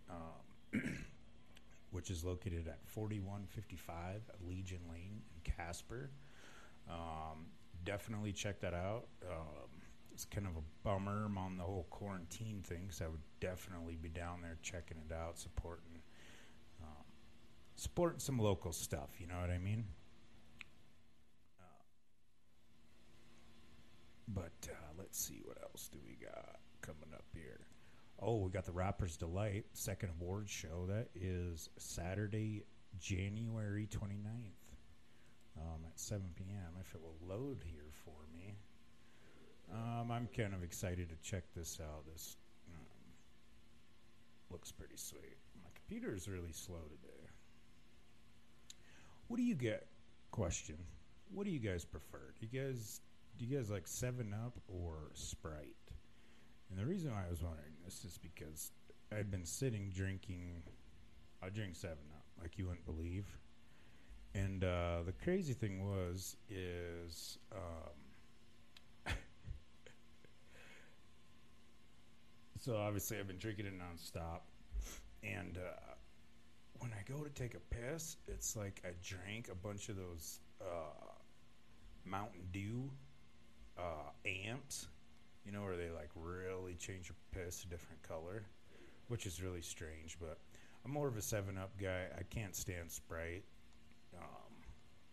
um, 0.10 0.82
which 1.92 2.10
is 2.10 2.26
located 2.26 2.68
at 2.68 2.80
forty 2.86 3.20
one 3.20 3.46
fifty 3.48 3.76
five 3.76 4.22
Legion 4.46 4.80
Lane 4.92 5.22
in 5.34 5.52
Casper. 5.54 6.10
Um, 6.90 7.46
definitely 7.86 8.34
check 8.34 8.60
that 8.62 8.74
out. 8.74 9.06
Um, 9.30 9.67
it's 10.18 10.26
kind 10.26 10.48
of 10.48 10.58
a 10.58 10.64
bummer 10.84 11.26
I'm 11.26 11.38
on 11.38 11.58
the 11.58 11.64
whole 11.64 11.86
quarantine 11.92 12.64
thing, 12.64 12.86
because 12.88 13.04
I 13.04 13.08
would 13.08 13.22
definitely 13.40 13.98
be 14.02 14.10
down 14.10 14.42
there 14.42 14.58
checking 14.64 14.98
it 14.98 15.14
out, 15.14 15.38
supporting, 15.38 16.02
um, 16.82 17.04
supporting 17.76 18.18
some 18.18 18.40
local 18.40 18.72
stuff. 18.72 19.10
You 19.20 19.28
know 19.28 19.40
what 19.40 19.52
I 19.52 19.60
mean? 19.60 19.86
But 24.28 24.68
uh, 24.68 24.94
let's 24.98 25.20
see 25.24 25.40
what 25.44 25.60
else 25.62 25.88
do 25.88 26.00
we 26.04 26.16
got 26.16 26.62
coming 26.82 27.14
up 27.14 27.26
here. 27.36 27.68
Oh, 28.20 28.38
we 28.38 28.50
got 28.50 28.66
the 28.66 28.72
Rapper's 28.72 29.18
Delight 29.18 29.66
second 29.74 30.10
awards 30.20 30.50
show. 30.50 30.88
That 30.88 31.10
is 31.14 31.70
Saturday, 31.78 32.64
January 33.00 33.88
29th 33.88 34.66
um, 35.58 35.86
at 35.86 36.00
7 36.00 36.26
p.m. 36.36 36.74
If 36.82 36.96
it 36.96 37.02
will 37.04 37.20
load 37.22 37.62
here 37.64 37.92
for 38.04 38.18
me. 38.36 38.58
Um, 39.74 40.12
I'm 40.12 40.28
kind 40.36 40.54
of 40.54 40.64
excited 40.64 41.10
to 41.10 41.30
check 41.30 41.44
this 41.56 41.80
out. 41.82 42.06
This 42.12 42.38
um, 42.70 42.86
looks 44.50 44.72
pretty 44.72 44.98
sweet. 44.98 45.38
My 45.64 45.70
computer 45.76 46.16
is 46.16 46.28
really 46.28 46.54
slow 46.54 46.82
today. 46.90 47.28
What 49.28 49.38
do 49.38 49.44
you 49.44 49.56
get? 49.56 49.88
Question. 50.32 50.78
What 51.34 51.46
do 51.46 51.52
you 51.52 51.60
guys 51.60 51.84
prefer? 51.84 52.34
Do 52.40 52.48
you 52.50 52.62
guys 52.62 53.02
do 53.38 53.46
you 53.46 53.58
guys 53.58 53.70
like 53.70 53.88
Seven 53.88 54.34
Up 54.34 54.54
or 54.68 55.12
Sprite? 55.14 55.76
And 56.70 56.80
the 56.80 56.86
reason 56.86 57.12
I 57.12 57.30
was 57.30 57.44
wondering 57.44 57.74
this 57.86 58.04
is 58.04 58.18
because 58.18 58.72
I'd 59.12 59.30
been 59.30 59.46
sitting 59.46 59.92
drinking. 59.94 60.64
I 61.44 61.50
drink 61.50 61.76
Seven 61.76 61.98
Up 62.16 62.26
like 62.42 62.58
you 62.58 62.66
wouldn't 62.66 62.86
believe. 62.86 63.26
And 64.34 64.64
uh, 64.64 65.04
the 65.06 65.14
crazy 65.24 65.54
thing 65.54 65.84
was 65.84 66.38
is 66.50 67.38
um, 67.52 67.94
so 72.68 72.76
obviously 72.76 73.18
I've 73.18 73.28
been 73.28 73.38
drinking 73.38 73.66
it 73.66 73.74
nonstop, 73.80 74.42
and 75.24 75.58
uh, 75.58 75.94
when 76.80 76.92
I 76.92 77.10
go 77.10 77.24
to 77.24 77.30
take 77.30 77.54
a 77.54 77.62
piss, 77.74 78.18
it's 78.28 78.58
like 78.58 78.82
I 78.84 78.90
drank 79.02 79.48
a 79.50 79.56
bunch 79.56 79.88
of 79.88 79.96
those 79.96 80.42
uh, 80.60 81.14
Mountain 82.04 82.42
Dew 82.52 82.90
uh, 83.78 84.12
amps, 84.26 84.90
you 85.46 85.54
know, 85.54 85.62
where 85.62 85.78
they 85.78 85.90
like 85.92 86.10
really 86.14 86.74
change 86.74 87.08
your 87.08 87.16
piss 87.32 87.64
a 87.64 87.68
different 87.70 88.04
color, 88.04 88.44
which 89.08 89.26
is 89.26 89.42
really 89.42 89.62
strange. 89.62 90.18
But 90.20 90.38
I'm 90.84 90.92
more 90.92 91.08
of 91.08 91.16
a 91.16 91.22
Seven 91.22 91.58
Up 91.58 91.72
guy. 91.80 92.08
I 92.20 92.24
can't 92.24 92.54
stand 92.54 92.92
Sprite. 92.92 93.46
Um, 94.14 94.52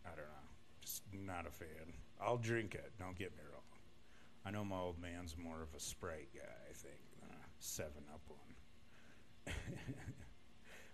I 0.05 0.09
don't 0.09 0.27
know, 0.27 0.49
just 0.81 1.03
not 1.13 1.47
a 1.47 1.53
fan. 1.53 1.93
I'll 2.21 2.37
drink 2.37 2.75
it. 2.75 2.91
Don't 2.99 3.17
get 3.17 3.31
me 3.37 3.45
wrong. 3.53 3.63
I 4.45 4.51
know 4.51 4.65
my 4.65 4.77
old 4.77 5.01
man's 5.01 5.37
more 5.39 5.63
of 5.63 5.73
a 5.73 5.79
Sprite 5.79 6.31
guy. 6.35 6.53
I 6.69 6.73
think 6.73 6.99
Seven 7.65 8.05
Up 8.13 8.21
one. 8.29 9.55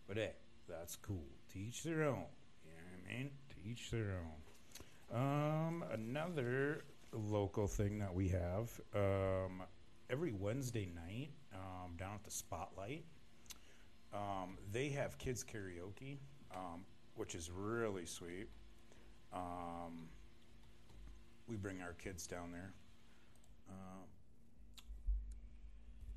but 0.09 0.17
hey, 0.17 0.31
that's 0.69 0.95
cool. 0.95 1.27
Teach 1.53 1.83
their 1.83 2.05
own. 2.05 2.25
You 2.65 2.71
know 2.71 2.85
what 2.87 3.11
I 3.11 3.19
mean? 3.19 3.31
Teach 3.65 3.91
their 3.91 4.15
own. 5.13 5.13
Um, 5.13 5.85
another 5.93 6.85
local 7.13 7.67
thing 7.67 7.99
that 7.99 8.15
we 8.15 8.29
have 8.29 8.81
um, 8.95 9.65
every 10.09 10.33
Wednesday 10.33 10.89
night 10.95 11.31
um, 11.53 11.97
down 11.99 12.15
at 12.15 12.23
the 12.23 12.31
Spotlight. 12.31 13.05
Um, 14.15 14.57
they 14.71 14.91
have 14.91 15.19
kids 15.19 15.45
karaoke, 15.45 16.19
um, 16.55 16.85
which 17.17 17.35
is 17.35 17.51
really 17.51 18.07
sweet. 18.07 18.49
Um, 19.33 20.09
we 21.49 21.57
bring 21.57 21.83
our 21.83 21.95
kids 21.95 22.29
down 22.29 22.53
there. 22.53 22.73
Uh, 23.69 24.05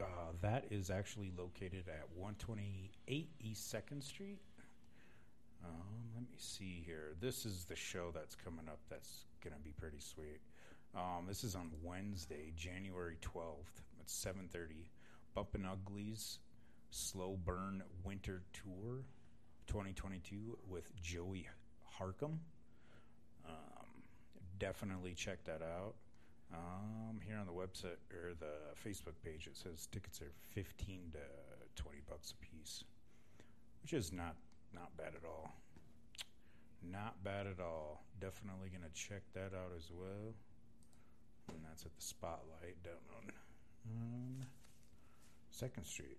uh, 0.04 0.32
that 0.42 0.66
is 0.70 0.90
actually 0.90 1.32
located 1.38 1.86
at 1.88 2.08
128 2.16 3.30
East 3.40 3.70
Second 3.70 4.04
Street. 4.04 4.40
Um, 5.64 6.12
let 6.14 6.24
me 6.24 6.36
see 6.38 6.84
here. 6.86 7.14
This 7.20 7.46
is 7.46 7.66
the 7.66 7.76
show 7.76 8.12
that's 8.14 8.36
coming 8.36 8.68
up. 8.68 8.80
That's 8.90 9.26
gonna 9.44 9.62
be 9.64 9.72
pretty 9.72 10.00
sweet. 10.00 10.42
Um, 10.96 11.26
this 11.28 11.44
is 11.44 11.56
on 11.56 11.72
Wednesday, 11.82 12.52
January 12.56 13.18
12th 13.22 13.82
at 14.00 14.10
7:30. 14.10 14.90
Bumpin' 15.34 15.66
Uglies 15.66 16.40
Slow 16.92 17.38
Burn 17.44 17.82
Winter 18.04 18.44
Tour 18.54 19.04
2022 19.66 20.60
with 20.68 20.96
Joey 21.02 21.48
Harkum. 22.00 22.38
Um, 23.48 24.04
definitely 24.60 25.16
check 25.16 25.44
that 25.46 25.62
out. 25.64 25.96
Um, 26.54 27.20
here 27.26 27.38
on 27.38 27.48
the 27.48 27.52
website 27.54 27.98
or 28.14 28.34
the 28.40 28.78
Facebook 28.88 29.16
page, 29.24 29.48
it 29.48 29.58
says 29.58 29.88
tickets 29.92 30.22
are 30.22 30.32
15 30.54 31.14
to 31.14 31.82
20 31.82 31.98
bucks 32.08 32.34
a 32.34 32.46
piece, 32.46 32.84
which 33.82 33.94
is 33.94 34.12
not 34.12 34.36
not 34.74 34.96
bad 34.98 35.14
at 35.16 35.26
all. 35.26 35.52
Not 36.84 37.24
bad 37.24 37.48
at 37.48 37.60
all. 37.60 38.04
Definitely 38.20 38.70
gonna 38.70 38.92
check 38.94 39.22
that 39.34 39.54
out 39.56 39.72
as 39.76 39.90
well. 39.92 40.34
And 41.50 41.58
that's 41.68 41.86
at 41.86 41.96
the 41.96 42.02
Spotlight 42.02 42.82
down 42.84 42.94
on 43.18 43.32
um, 43.92 44.48
Second 45.52 45.86
Street. 45.86 46.18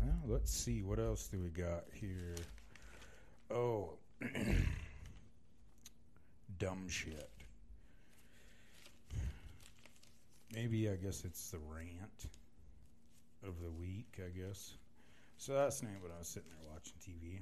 Well, 0.00 0.18
let's 0.26 0.52
see 0.52 0.82
what 0.82 0.98
else 0.98 1.26
do 1.28 1.38
we 1.38 1.50
got 1.50 1.84
here. 1.92 2.34
Oh, 3.50 3.90
dumb 6.58 6.88
shit. 6.88 7.28
Maybe 10.54 10.88
I 10.88 10.96
guess 10.96 11.24
it's 11.24 11.50
the 11.50 11.58
rant 11.58 12.26
of 13.42 13.60
the 13.60 13.70
week. 13.70 14.18
I 14.18 14.30
guess. 14.30 14.76
So 15.36 15.54
that's 15.54 15.82
night 15.82 16.00
when 16.00 16.12
I 16.12 16.18
was 16.18 16.28
sitting 16.28 16.48
there 16.50 16.70
watching 16.70 16.94
TV. 17.00 17.40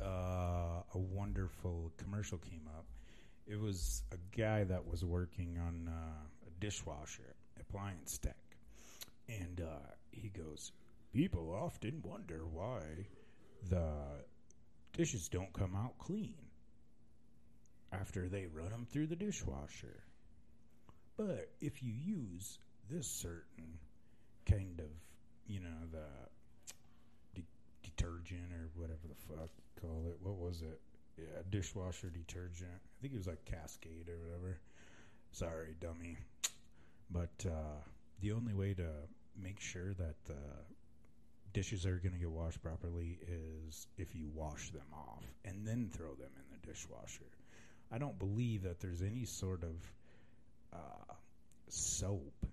Uh, 0.00 0.82
a 0.94 0.98
wonderful 0.98 1.92
commercial 1.96 2.38
came 2.38 2.68
up. 2.76 2.86
It 3.46 3.60
was 3.60 4.02
a 4.12 4.36
guy 4.36 4.64
that 4.64 4.86
was 4.86 5.04
working 5.04 5.58
on 5.58 5.88
uh, 5.88 6.46
a 6.46 6.50
dishwasher 6.60 7.34
appliance 7.60 8.18
tech, 8.18 8.36
and 9.28 9.60
uh, 9.60 9.90
he 10.10 10.28
goes, 10.28 10.72
"People 11.12 11.54
often 11.54 12.02
wonder 12.04 12.46
why 12.50 12.80
the 13.68 14.24
dishes 14.92 15.28
don't 15.28 15.52
come 15.52 15.76
out 15.76 15.98
clean 15.98 16.34
after 17.92 18.28
they 18.28 18.46
run 18.46 18.70
them 18.70 18.86
through 18.90 19.06
the 19.06 19.16
dishwasher. 19.16 20.02
But 21.18 21.50
if 21.60 21.82
you 21.82 21.92
use 21.92 22.60
this 22.88 23.08
certain 23.08 23.78
kind 24.48 24.78
of, 24.78 24.86
you 25.48 25.58
know, 25.58 25.76
the 25.90 26.06
de- 27.34 27.46
detergent 27.82 28.52
or 28.52 28.70
whatever 28.76 29.08
the 29.08 29.34
fuck 29.34 29.50
call 29.80 30.04
it, 30.06 30.16
what 30.22 30.36
was 30.36 30.62
it? 30.62 30.80
Yeah, 31.18 31.42
dishwasher 31.50 32.08
detergent. 32.08 32.70
I 32.70 32.96
think 33.02 33.12
it 33.12 33.16
was 33.16 33.26
like 33.26 33.44
Cascade 33.44 34.08
or 34.08 34.18
whatever. 34.24 34.60
Sorry, 35.32 35.74
dummy. 35.80 36.16
But 37.10 37.44
uh, 37.44 37.82
the 38.20 38.30
only 38.30 38.54
way 38.54 38.72
to 38.74 38.88
make 39.36 39.58
sure 39.58 39.94
that 39.94 40.14
the 40.24 40.36
dishes 41.52 41.84
are 41.84 41.96
going 41.98 42.12
to 42.12 42.18
get 42.18 42.30
washed 42.30 42.62
properly 42.62 43.18
is 43.26 43.88
if 43.96 44.14
you 44.14 44.28
wash 44.32 44.70
them 44.70 44.86
off 44.92 45.24
and 45.44 45.66
then 45.66 45.90
throw 45.92 46.14
them 46.14 46.30
in 46.36 46.44
the 46.52 46.66
dishwasher. 46.66 47.24
I 47.90 47.98
don't 47.98 48.18
believe 48.20 48.62
that 48.62 48.78
there's 48.78 49.02
any 49.02 49.24
sort 49.24 49.64
of 49.64 49.74
uh, 50.72 51.14
soap 51.68 52.46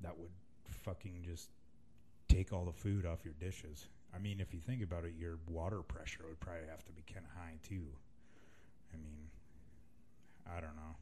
that 0.00 0.16
would 0.18 0.30
fucking 0.84 1.22
just 1.24 1.48
take 2.28 2.52
all 2.52 2.64
the 2.64 2.72
food 2.72 3.06
off 3.06 3.24
your 3.24 3.34
dishes. 3.34 3.88
I 4.14 4.18
mean, 4.18 4.40
if 4.40 4.52
you 4.54 4.60
think 4.60 4.82
about 4.82 5.04
it, 5.04 5.14
your 5.18 5.38
water 5.48 5.82
pressure 5.82 6.24
would 6.28 6.40
probably 6.40 6.68
have 6.68 6.84
to 6.84 6.92
be 6.92 7.02
kind 7.12 7.26
of 7.26 7.32
high 7.40 7.56
too. 7.66 7.86
I 8.92 8.96
mean, 8.96 9.28
I 10.46 10.60
don't 10.60 10.76
know. 10.76 10.96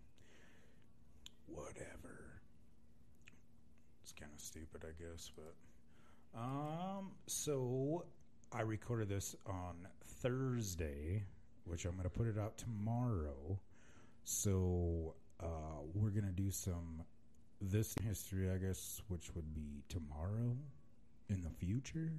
Whatever. 1.46 2.40
It's 4.02 4.12
kind 4.12 4.32
of 4.34 4.40
stupid, 4.40 4.82
I 4.84 5.02
guess, 5.02 5.30
but 5.36 6.38
um. 6.38 7.10
So 7.26 8.04
I 8.52 8.62
recorded 8.62 9.08
this 9.08 9.36
on 9.46 9.86
Thursday, 10.22 11.24
which 11.64 11.84
I'm 11.84 11.92
going 11.92 12.04
to 12.04 12.10
put 12.10 12.26
it 12.26 12.38
out 12.38 12.56
tomorrow. 12.56 13.58
So 14.24 15.14
uh, 15.42 15.80
we're 15.94 16.10
to 16.26 16.32
do 16.32 16.50
some 16.50 17.02
this 17.60 17.94
history, 18.04 18.50
I 18.50 18.56
guess, 18.56 19.00
which 19.08 19.34
would 19.34 19.54
be 19.54 19.82
tomorrow 19.88 20.56
in 21.28 21.42
the 21.42 21.50
future. 21.50 22.12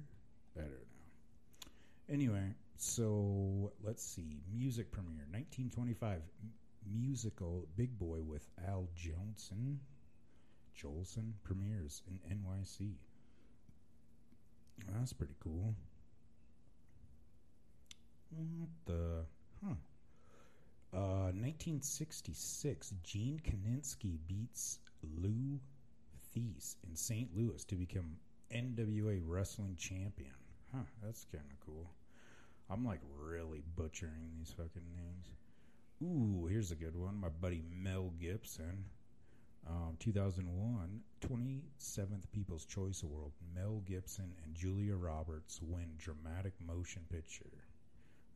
I 0.56 0.60
don't 0.62 0.70
know. 0.70 2.12
Anyway, 2.12 2.54
so 2.76 3.72
let's 3.82 4.04
see. 4.04 4.40
Music 4.52 4.90
premiere 4.90 5.26
1925 5.30 6.12
m- 6.16 6.22
musical 6.90 7.66
Big 7.76 7.98
Boy 7.98 8.20
with 8.22 8.48
Al 8.68 8.88
Jolson. 8.96 9.76
Jolson 10.76 11.32
premieres 11.44 12.02
in 12.08 12.18
NYC. 12.38 12.92
That's 14.92 15.12
pretty 15.12 15.34
cool. 15.40 15.74
What 18.30 18.68
the? 18.86 19.24
Huh. 19.64 19.74
Uh, 20.94 21.34
1966, 21.34 22.94
Gene 23.02 23.40
Kaninsky 23.42 24.16
beats 24.28 24.78
Lou 25.18 25.58
Thies 26.32 26.76
in 26.88 26.94
St. 26.94 27.28
Louis 27.36 27.64
to 27.64 27.74
become 27.74 28.16
NWA 28.54 29.20
Wrestling 29.26 29.74
Champion. 29.76 30.30
Huh, 30.72 30.84
that's 31.02 31.26
kind 31.32 31.42
of 31.50 31.66
cool. 31.66 31.90
I'm 32.70 32.84
like 32.84 33.00
really 33.18 33.64
butchering 33.74 34.30
these 34.38 34.54
fucking 34.56 34.86
names. 34.94 35.32
Ooh, 36.00 36.46
here's 36.46 36.70
a 36.70 36.76
good 36.76 36.94
one. 36.94 37.16
My 37.20 37.28
buddy 37.28 37.64
Mel 37.76 38.12
Gibson. 38.20 38.84
Um, 39.66 39.96
2001, 39.98 41.00
27th 41.22 42.30
People's 42.30 42.66
Choice 42.66 43.02
Award. 43.02 43.32
Mel 43.52 43.82
Gibson 43.84 44.32
and 44.44 44.54
Julia 44.54 44.94
Roberts 44.94 45.60
win 45.60 45.88
Dramatic 45.98 46.52
Motion 46.64 47.02
Picture. 47.10 47.50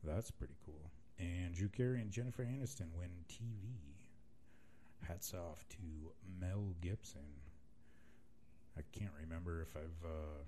That's 0.03 0.31
pretty 0.31 0.55
cool. 0.65 0.91
And 1.19 1.53
Drew 1.53 1.67
Carey 1.67 2.01
and 2.01 2.11
Jennifer 2.11 2.43
Aniston 2.43 2.87
win 2.97 3.09
TV. 3.29 3.75
Hats 5.05 5.33
off 5.33 5.65
to 5.69 5.77
Mel 6.39 6.73
Gibson. 6.81 7.21
I 8.77 8.81
can't 8.97 9.11
remember 9.21 9.61
if 9.61 9.75
I've 9.75 10.05
uh, 10.05 10.43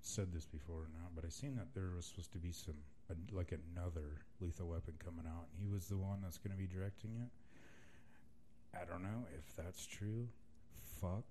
said 0.00 0.32
this 0.32 0.46
before 0.46 0.76
or 0.76 0.90
not, 1.00 1.14
but 1.14 1.24
I 1.24 1.28
seen 1.28 1.56
that 1.56 1.74
there 1.74 1.90
was 1.94 2.06
supposed 2.06 2.32
to 2.32 2.38
be 2.38 2.52
some 2.52 2.76
like 3.32 3.52
another 3.52 4.22
Lethal 4.40 4.68
Weapon 4.68 4.94
coming 5.04 5.26
out, 5.26 5.46
and 5.52 5.60
he 5.60 5.72
was 5.72 5.86
the 5.86 5.96
one 5.96 6.20
that's 6.22 6.38
going 6.38 6.56
to 6.56 6.56
be 6.56 6.66
directing 6.66 7.10
it. 7.22 7.30
I 8.80 8.84
don't 8.84 9.02
know 9.02 9.26
if 9.36 9.54
that's 9.56 9.86
true. 9.86 10.28
Fuck 11.00 11.24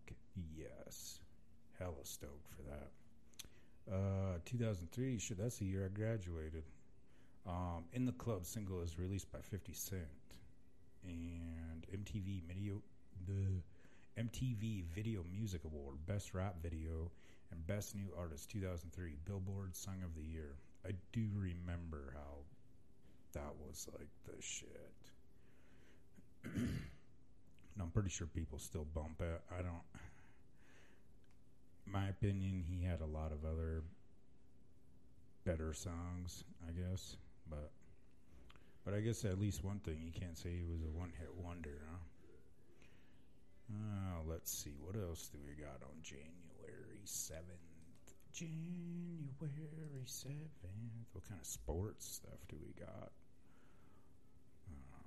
yes, 0.56 1.20
hella 1.80 2.04
stoked 2.04 2.48
for 2.50 2.64
that. 2.64 2.92
Uh, 3.92 4.38
2003, 4.46 5.20
shit, 5.20 5.38
that's 5.38 5.58
the 5.58 5.66
year 5.66 5.86
I 5.86 5.96
graduated. 5.96 6.64
Um, 7.48 7.86
In 7.94 8.06
the 8.06 8.12
Club 8.14 8.46
single 8.46 8.82
is 8.82 8.98
released 8.98 9.32
by 9.32 9.40
50 9.40 9.74
Cent. 9.74 10.02
And 11.04 11.86
MTV 11.94 12.42
Video, 12.48 12.82
the 13.28 13.62
MTV 14.22 14.86
Video 14.96 15.24
Music 15.32 15.62
Award, 15.66 15.98
Best 16.08 16.34
Rap 16.34 16.56
Video, 16.64 17.12
and 17.52 17.68
Best 17.68 17.96
New 17.96 18.08
Artist 18.18 18.50
2003, 18.50 19.16
Billboard 19.26 19.76
Song 19.76 19.98
of 20.04 20.16
the 20.16 20.24
Year. 20.24 20.56
I 20.84 20.92
do 21.14 21.28
remember 21.36 22.14
how 22.16 22.38
that 23.34 23.54
was 23.60 23.88
like 23.94 24.08
the 24.26 24.42
shit. 24.42 24.92
and 26.46 26.80
I'm 27.80 27.92
pretty 27.92 28.10
sure 28.10 28.28
people 28.28 28.58
still 28.58 28.88
bump 28.96 29.22
it. 29.22 29.42
I 29.52 29.62
don't. 29.62 29.84
My 31.86 32.08
opinion, 32.08 32.64
he 32.68 32.84
had 32.84 33.02
a 33.02 33.06
lot 33.06 33.32
of 33.32 33.46
other 33.46 33.84
better 35.46 35.72
songs, 35.74 36.44
I 36.68 36.72
guess. 36.72 37.18
But 37.50 37.72
but 38.84 38.94
I 38.94 39.00
guess 39.00 39.26
at 39.26 39.40
least 39.40 39.64
one 39.64 39.80
thing 39.80 39.98
you 40.04 40.12
can't 40.12 40.38
say 40.38 40.50
he 40.52 40.64
was 40.64 40.82
a 40.82 40.98
one 40.98 41.12
hit 41.18 41.34
wonder, 41.36 41.82
huh? 41.90 41.98
Uh, 43.74 44.22
let's 44.28 44.52
see, 44.52 44.76
what 44.80 44.96
else 44.96 45.28
do 45.30 45.40
we 45.46 45.54
got 45.54 45.82
on 45.82 45.98
January 46.04 47.02
seventh? 47.04 47.50
January 48.32 50.04
seventh. 50.06 50.52
What 51.14 51.28
kind 51.28 51.40
of 51.42 51.48
sports 51.48 52.06
stuff 52.06 52.40
do 52.48 52.58
we 52.62 52.74
got? 52.80 53.12
Um, 54.70 55.06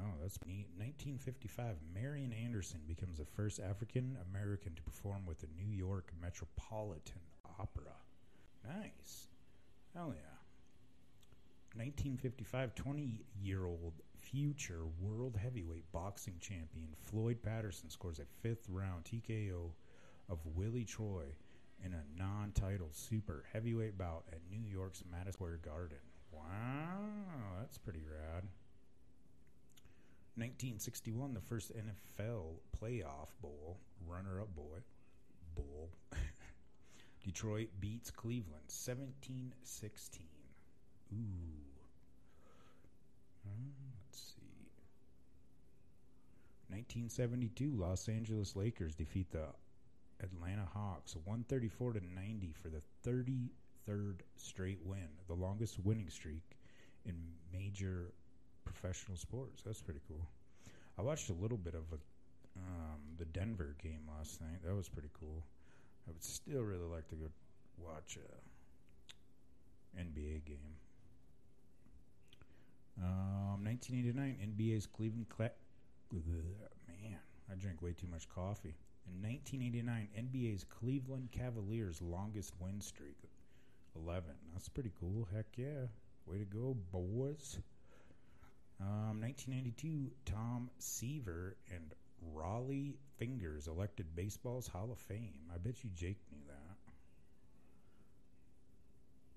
oh, 0.00 0.14
That's 0.20 0.38
neat. 0.46 0.66
1955, 0.76 1.76
Marian 1.94 2.32
Anderson 2.32 2.80
becomes 2.86 3.18
the 3.18 3.24
first 3.24 3.60
African 3.60 4.16
American 4.30 4.74
to 4.74 4.82
perform 4.82 5.26
with 5.26 5.40
the 5.40 5.48
New 5.56 5.74
York 5.74 6.12
Metropolitan 6.20 7.20
Opera. 7.58 7.96
Nice. 8.66 9.28
Hell 9.94 10.14
yeah. 10.14 10.38
1955, 11.74 12.74
20 12.74 13.20
year 13.40 13.64
old 13.66 13.92
future 14.20 14.82
world 15.00 15.36
heavyweight 15.40 15.90
boxing 15.92 16.34
champion 16.40 16.88
Floyd 16.98 17.38
Patterson 17.42 17.88
scores 17.88 18.18
a 18.18 18.24
fifth 18.42 18.68
round 18.68 19.04
TKO 19.04 19.70
of 20.28 20.38
Willie 20.54 20.84
Troy 20.84 21.24
in 21.84 21.92
a 21.92 22.20
non 22.20 22.52
title 22.52 22.88
super 22.90 23.44
heavyweight 23.52 23.96
bout 23.96 24.24
at 24.32 24.40
New 24.50 24.62
York's 24.68 25.02
Madison 25.10 25.32
Square 25.32 25.60
Garden. 25.64 25.98
Wow, 26.32 26.98
that's 27.60 27.78
pretty 27.78 28.02
rad. 28.04 28.44
1961, 30.38 31.34
the 31.34 31.40
first 31.40 31.72
NFL 31.76 32.54
playoff 32.80 33.28
bowl, 33.42 33.78
runner 34.06 34.40
up 34.40 34.54
boy, 34.54 34.78
bowl. 35.56 35.90
Detroit 37.24 37.70
beats 37.80 38.12
Cleveland 38.12 38.62
17 38.68 39.52
16. 39.64 40.26
Ooh. 41.12 41.16
Uh, 43.44 43.50
let's 44.06 44.20
see. 44.36 44.70
1972, 46.68 47.72
Los 47.76 48.08
Angeles 48.08 48.54
Lakers 48.54 48.94
defeat 48.94 49.32
the 49.32 49.46
Atlanta 50.22 50.68
Hawks 50.72 51.16
134 51.16 51.94
to 51.94 52.00
90 52.14 52.54
for 52.62 52.68
the 52.68 52.82
33rd 53.04 54.20
straight 54.36 54.80
win, 54.84 55.08
the 55.26 55.34
longest 55.34 55.78
winning 55.82 56.10
streak 56.10 56.56
in 57.04 57.14
major 57.52 58.12
professional 58.68 59.16
sports. 59.16 59.62
That's 59.64 59.80
pretty 59.80 60.00
cool. 60.08 60.20
I 60.98 61.02
watched 61.02 61.30
a 61.30 61.32
little 61.32 61.56
bit 61.56 61.74
of 61.74 61.84
a, 61.92 61.98
um, 62.58 63.00
the 63.18 63.24
Denver 63.24 63.74
game 63.82 64.00
last 64.16 64.40
night. 64.40 64.62
That 64.64 64.74
was 64.74 64.88
pretty 64.88 65.08
cool. 65.18 65.42
I 66.06 66.10
would 66.10 66.22
still 66.22 66.62
really 66.62 66.86
like 66.86 67.08
to 67.08 67.14
go 67.14 67.26
watch 67.78 68.18
a 68.18 69.98
NBA 69.98 70.44
game. 70.44 70.74
Um, 73.00 73.64
1989, 73.64 74.36
NBA's 74.52 74.86
Cleveland. 74.86 75.28
Cla- 75.28 75.50
Man, 76.12 77.18
I 77.50 77.54
drink 77.54 77.80
way 77.80 77.92
too 77.92 78.08
much 78.10 78.28
coffee. 78.28 78.74
In 79.06 79.22
1989, 79.22 80.08
NBA's 80.18 80.64
Cleveland 80.64 81.30
Cavaliers' 81.32 82.02
longest 82.02 82.52
win 82.60 82.80
streak, 82.80 83.16
11. 83.96 84.24
That's 84.52 84.68
pretty 84.68 84.90
cool. 84.98 85.28
Heck 85.34 85.46
yeah. 85.56 85.86
Way 86.26 86.38
to 86.38 86.44
go, 86.44 86.76
boys. 86.92 87.58
Um, 88.80 89.20
1992, 89.20 90.10
Tom 90.24 90.70
Seaver 90.78 91.56
and 91.74 91.94
Rollie 92.34 92.94
Fingers 93.16 93.66
elected 93.66 94.14
baseball's 94.14 94.68
Hall 94.68 94.90
of 94.92 94.98
Fame. 94.98 95.50
I 95.52 95.58
bet 95.58 95.82
you 95.82 95.90
Jake 95.94 96.18
knew 96.30 96.38
that. 96.46 96.76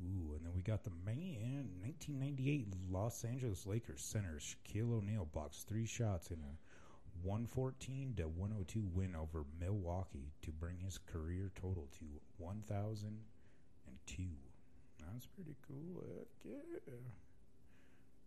Ooh, 0.04 0.34
and 0.36 0.46
then 0.46 0.54
we 0.56 0.62
got 0.62 0.84
the 0.84 0.92
man 1.06 1.70
1998 1.82 2.68
Los 2.92 3.24
Angeles 3.24 3.66
Lakers 3.66 4.02
center 4.02 4.40
Shaquille 4.40 4.94
O'Neal 4.94 5.26
blocks 5.32 5.64
three 5.64 5.86
shots 5.86 6.32
in 6.32 6.38
a 6.38 6.58
114 7.24 8.16
to 8.18 8.24
102 8.24 8.84
win 8.94 9.16
over 9.16 9.44
Milwaukee 9.60 10.32
to 10.42 10.52
bring 10.52 10.80
his 10.80 10.98
career 10.98 11.52
total 11.56 11.88
to 12.00 12.06
1,002. 12.38 14.24
That's 15.00 15.28
pretty 15.28 15.56
cool. 15.68 16.04
Yeah. 16.44 16.54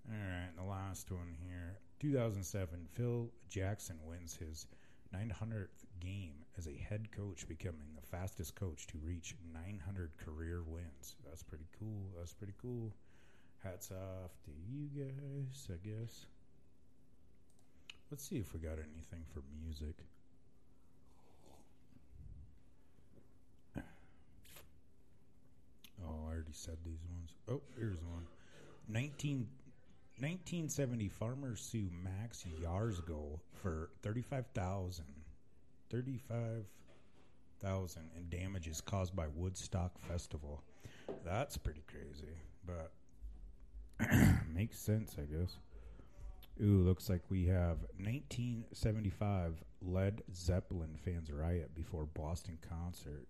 All 0.09 0.15
right, 0.17 0.49
and 0.49 0.59
the 0.59 0.71
last 0.71 1.11
one 1.11 1.35
here. 1.49 1.79
2007, 2.01 2.87
Phil 2.93 3.31
Jackson 3.49 3.99
wins 4.07 4.37
his 4.37 4.67
900th 5.15 5.87
game 6.01 6.35
as 6.59 6.67
a 6.67 6.77
head 6.89 7.11
coach, 7.11 7.49
becoming 7.49 7.95
the 7.95 8.07
fastest 8.07 8.55
coach 8.55 8.87
to 8.89 8.99
reach 9.03 9.35
900 9.55 10.11
career 10.19 10.63
wins. 10.67 11.17
That's 11.27 11.43
pretty 11.43 11.67
cool. 11.79 12.11
That's 12.19 12.35
pretty 12.35 12.55
cool. 12.61 12.93
Hats 13.63 13.91
off 13.91 14.33
to 14.45 14.51
you 14.69 14.89
guys, 14.95 15.69
I 15.71 15.77
guess. 15.87 16.27
Let's 18.11 18.29
see 18.29 18.37
if 18.37 18.53
we 18.53 18.61
got 18.61 18.73
anything 18.73 19.25
for 19.33 19.43
music. 19.65 19.97
Oh, 26.05 26.27
I 26.29 26.35
already 26.35 26.53
said 26.53 26.77
these 26.85 27.03
ones. 27.09 27.35
Oh, 27.49 27.63
here's 27.79 28.03
one. 28.03 28.27
19, 28.89 29.49
1970 30.19 31.09
farmers 31.09 31.61
sue 31.61 31.91
Max 32.03 32.45
Yasgur 32.63 33.41
for 33.53 33.91
35000 34.03 35.05
35000 35.91 38.03
in 38.17 38.29
damages 38.29 38.81
caused 38.81 39.17
by 39.17 39.27
Woodstock 39.35 39.99
Festival. 39.99 40.63
That's 41.25 41.57
pretty 41.57 41.83
crazy, 41.89 42.37
but 42.65 42.93
makes 44.55 44.79
sense, 44.79 45.17
I 45.19 45.23
guess. 45.23 45.57
Ooh, 46.63 46.85
looks 46.85 47.09
like 47.09 47.23
we 47.29 47.47
have 47.47 47.79
1975 47.99 49.65
Led 49.83 50.23
Zeppelin 50.33 50.97
fans 51.05 51.33
riot 51.33 51.75
before 51.75 52.07
Boston 52.07 52.59
concert, 52.69 53.27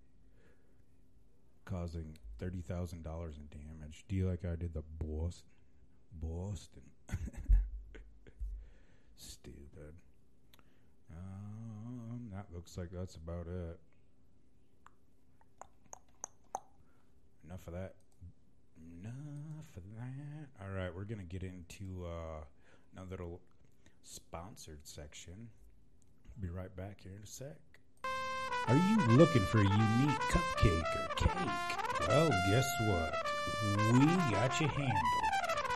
causing 1.65 2.19
thirty 2.39 2.61
thousand 2.61 3.03
dollars 3.03 3.39
in 3.39 3.47
damage. 3.59 4.05
Do 4.09 4.17
you 4.17 4.29
like 4.29 4.45
I 4.45 4.57
did 4.57 4.75
the 4.75 4.83
Boston? 4.99 5.54
Boston. 6.21 6.83
Stupid. 9.17 9.95
Um, 11.11 12.31
that 12.33 12.47
looks 12.55 12.77
like 12.77 12.89
that's 12.93 13.17
about 13.17 13.47
it. 13.47 13.79
Enough 17.47 17.67
of 17.67 17.73
that. 17.75 17.95
Enough 19.01 19.77
of 19.77 19.83
that. 19.99 20.65
All 20.65 20.73
right, 20.75 20.95
we're 20.95 21.05
gonna 21.05 21.23
get 21.23 21.43
into 21.43 22.07
uh, 22.07 22.45
another 22.95 23.11
little 23.11 23.41
sponsored 24.03 24.81
section. 24.85 25.49
Be 26.41 26.49
right 26.49 26.75
back 26.77 27.01
here 27.03 27.13
in 27.17 27.23
a 27.23 27.27
sec. 27.27 27.57
Are 28.67 28.77
you 28.77 28.97
looking 29.17 29.43
for 29.43 29.59
a 29.59 29.63
unique 29.63 30.21
cupcake 30.31 30.97
or 30.97 31.15
cake? 31.17 32.09
Well, 32.09 32.31
guess 32.49 32.67
what? 32.81 33.15
We 33.93 34.07
got 34.33 34.61
you 34.61 34.69
handled. 34.69 35.34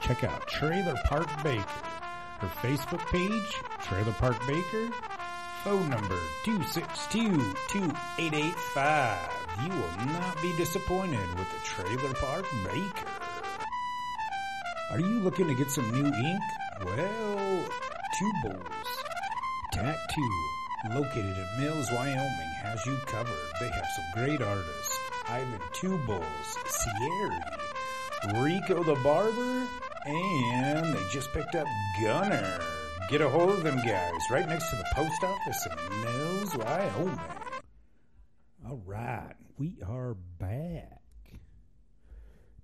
Check 0.08 0.24
out 0.24 0.44
Trailer 0.46 0.96
Park 1.04 1.28
Baker. 1.44 1.62
Her 2.38 2.48
Facebook 2.62 3.06
page, 3.10 3.52
Trailer 3.82 4.12
Park 4.12 4.38
Baker. 4.46 4.88
Phone 5.64 5.90
number 5.90 6.16
262-2885. 6.46 9.18
You 9.62 9.68
will 9.68 10.06
not 10.06 10.40
be 10.40 10.56
disappointed 10.56 11.28
with 11.36 11.52
the 11.52 11.58
Trailer 11.62 12.14
Park 12.14 12.46
Baker. 12.64 13.06
Are 14.92 15.00
you 15.00 15.20
looking 15.20 15.46
to 15.46 15.54
get 15.54 15.70
some 15.70 15.90
new 15.90 16.06
ink? 16.06 16.42
Well, 16.86 17.66
Two 18.18 18.32
Tattoo, 19.74 20.48
located 20.94 21.36
in 21.36 21.46
Mills, 21.60 21.90
Wyoming, 21.92 22.52
has 22.62 22.86
you 22.86 22.96
covered. 23.04 23.52
They 23.60 23.68
have 23.68 23.86
some 23.94 24.06
great 24.14 24.40
artists. 24.40 24.98
Ivan 25.28 25.60
Two 25.74 25.98
Sierra, 26.66 27.58
Rico 28.42 28.82
the 28.82 28.96
Barber, 29.02 29.68
and 30.06 30.94
they 30.94 31.02
just 31.12 31.32
picked 31.32 31.54
up 31.54 31.66
Gunner. 32.02 32.60
Get 33.10 33.20
a 33.20 33.28
hold 33.28 33.50
of 33.50 33.62
them 33.62 33.76
guys 33.76 34.20
right 34.30 34.48
next 34.48 34.70
to 34.70 34.76
the 34.76 34.84
post 34.94 35.22
office 35.22 35.66
in 35.66 36.00
Mills, 36.02 36.56
Wyoming. 36.56 37.20
All 38.68 38.82
right, 38.84 39.34
we 39.56 39.78
are 39.86 40.14
back. 40.38 41.00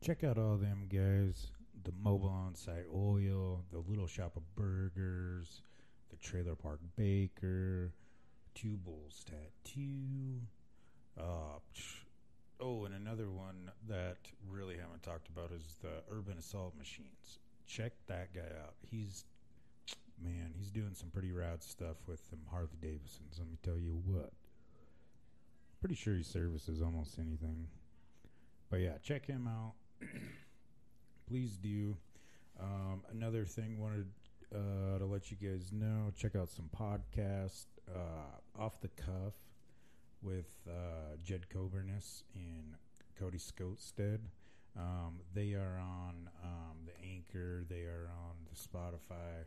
Check 0.02 0.22
out 0.22 0.36
all 0.36 0.56
them 0.56 0.86
guys 0.88 1.46
the 1.84 1.92
mobile 2.02 2.28
on 2.28 2.54
site 2.54 2.86
oil, 2.94 3.62
the 3.70 3.78
little 3.78 4.06
shop 4.06 4.36
of 4.36 4.42
burgers, 4.56 5.60
the 6.10 6.16
trailer 6.16 6.54
park 6.54 6.80
baker, 6.96 7.92
two 8.54 8.76
bulls 8.76 9.24
tattoo. 9.24 10.40
Uh, 11.18 11.58
psh- 11.74 12.03
oh, 12.60 12.84
and 12.84 12.94
another 12.94 13.30
one 13.30 13.70
that 13.88 14.16
really 14.50 14.76
haven't 14.76 15.02
talked 15.02 15.28
about 15.28 15.50
is 15.52 15.76
the 15.82 16.02
urban 16.10 16.38
assault 16.38 16.74
machines. 16.76 17.38
Check 17.66 17.92
that 18.06 18.34
guy 18.34 18.48
out. 18.62 18.74
He's 18.90 19.24
man, 20.22 20.52
he's 20.56 20.70
doing 20.70 20.94
some 20.94 21.10
pretty 21.10 21.32
rad 21.32 21.62
stuff 21.62 21.96
with 22.06 22.28
them 22.30 22.40
Harley 22.50 22.68
Davidsons. 22.80 23.38
Let 23.38 23.48
me 23.48 23.58
tell 23.62 23.78
you 23.78 24.00
what. 24.04 24.32
Pretty 25.80 25.94
sure 25.94 26.14
he 26.14 26.22
services 26.22 26.80
almost 26.80 27.18
anything. 27.18 27.66
But 28.70 28.80
yeah, 28.80 28.98
check 29.02 29.26
him 29.26 29.48
out. 29.48 29.74
Please 31.28 31.56
do. 31.56 31.96
Um, 32.60 33.02
another 33.10 33.44
thing 33.44 33.80
wanted 33.80 34.06
uh, 34.54 34.98
to 34.98 35.04
let 35.04 35.30
you 35.30 35.36
guys 35.36 35.72
know 35.72 36.12
check 36.16 36.36
out 36.36 36.48
some 36.48 36.70
podcasts 36.76 37.66
uh, 37.92 38.60
off 38.62 38.80
the 38.80 38.88
cuff 38.88 39.34
with 40.24 40.50
uh, 40.68 41.16
Jed 41.22 41.46
Coburness 41.54 42.22
and 42.34 42.74
Cody 43.18 43.38
Scotestead. 43.38 44.20
Um, 44.76 45.20
they 45.34 45.52
are 45.52 45.78
on 45.78 46.28
um, 46.42 46.76
the 46.84 47.06
Anchor. 47.06 47.64
They 47.68 47.82
are 47.82 48.08
on 48.10 48.34
the 48.50 48.56
Spotify. 48.56 49.44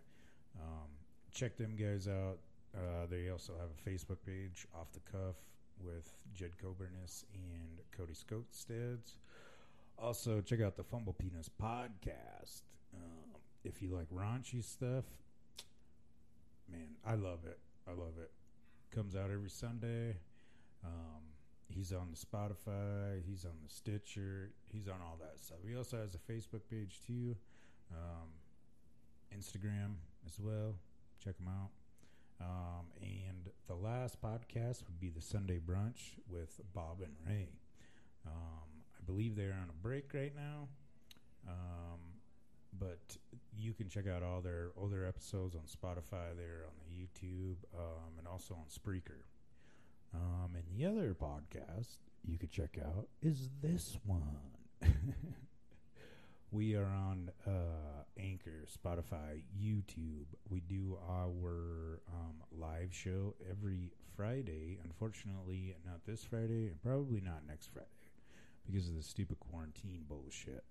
Um, 0.61 0.87
check 1.33 1.57
them 1.57 1.75
guys 1.75 2.07
out. 2.07 2.37
Uh, 2.75 3.07
they 3.09 3.29
also 3.29 3.53
have 3.59 3.69
a 3.69 3.89
Facebook 3.89 4.17
page, 4.25 4.67
Off 4.75 4.87
the 4.93 4.99
Cuff, 5.11 5.35
with 5.83 6.13
Jed 6.33 6.51
Coburnus 6.63 7.25
and 7.33 7.79
Cody 7.95 8.13
Scotesteads. 8.13 9.15
Also, 9.99 10.41
check 10.41 10.61
out 10.61 10.77
the 10.77 10.83
Fumble 10.83 11.13
Penis 11.13 11.49
podcast. 11.61 12.61
Um, 12.93 13.41
if 13.63 13.81
you 13.81 13.89
like 13.89 14.09
raunchy 14.09 14.63
stuff, 14.63 15.05
man, 16.71 16.95
I 17.05 17.15
love 17.15 17.39
it. 17.45 17.59
I 17.87 17.91
love 17.91 18.13
it. 18.21 18.31
Comes 18.91 19.15
out 19.15 19.29
every 19.31 19.49
Sunday. 19.49 20.17
Um, 20.87 21.21
he's 21.69 21.91
on 21.91 22.09
the 22.11 22.17
Spotify. 22.17 23.21
He's 23.27 23.45
on 23.45 23.57
the 23.63 23.69
Stitcher. 23.69 24.51
He's 24.71 24.87
on 24.87 24.95
all 25.01 25.17
that 25.19 25.39
stuff. 25.39 25.57
He 25.67 25.75
also 25.75 25.97
has 25.97 26.15
a 26.15 26.31
Facebook 26.31 26.61
page 26.69 27.01
too, 27.05 27.35
um, 27.91 28.29
Instagram 29.37 29.95
as 30.25 30.39
well. 30.39 30.75
Check 31.23 31.35
him 31.39 31.47
out. 31.47 31.69
Um, 32.39 32.85
and 33.01 33.49
the 33.67 33.75
last 33.75 34.21
podcast 34.21 34.85
would 34.87 34.99
be 34.99 35.09
the 35.09 35.21
Sunday 35.21 35.59
brunch 35.59 36.13
with 36.29 36.59
Bob 36.73 37.01
and 37.01 37.13
Ray. 37.27 37.49
Um, 38.25 38.83
I 38.95 39.05
believe 39.05 39.35
they're 39.35 39.57
on 39.59 39.69
a 39.69 39.83
break 39.83 40.13
right 40.13 40.33
now. 40.35 40.67
Um, 41.47 41.99
but 42.77 43.17
you 43.57 43.73
can 43.73 43.89
check 43.89 44.07
out 44.07 44.21
all 44.21 44.41
their 44.41 44.69
older 44.77 45.05
episodes 45.05 45.55
on 45.55 45.61
Spotify. 45.61 46.35
They're 46.35 46.65
on 46.65 46.73
the 46.77 46.93
YouTube 46.93 47.55
um, 47.75 48.17
and 48.17 48.27
also 48.27 48.53
on 48.53 48.65
Spreaker. 48.69 49.23
Um, 50.13 50.55
and 50.55 50.63
the 50.69 50.85
other 50.85 51.15
podcast 51.15 51.97
you 52.25 52.37
could 52.37 52.51
check 52.51 52.77
out 52.83 53.07
is 53.21 53.49
this 53.61 53.97
one. 54.05 54.21
we 56.51 56.75
are 56.75 56.85
on 56.85 57.31
uh, 57.45 58.03
Anchor, 58.19 58.65
Spotify, 58.67 59.41
YouTube. 59.59 60.25
We 60.49 60.61
do 60.61 60.97
our 61.09 62.01
um, 62.13 62.35
live 62.51 62.89
show 62.93 63.35
every 63.49 63.91
Friday. 64.15 64.79
Unfortunately, 64.83 65.75
not 65.85 66.05
this 66.05 66.23
Friday, 66.23 66.67
and 66.67 66.81
probably 66.81 67.21
not 67.21 67.47
next 67.47 67.71
Friday 67.73 67.87
because 68.65 68.87
of 68.87 68.95
the 68.95 69.03
stupid 69.03 69.39
quarantine 69.39 70.03
bullshit. 70.07 70.63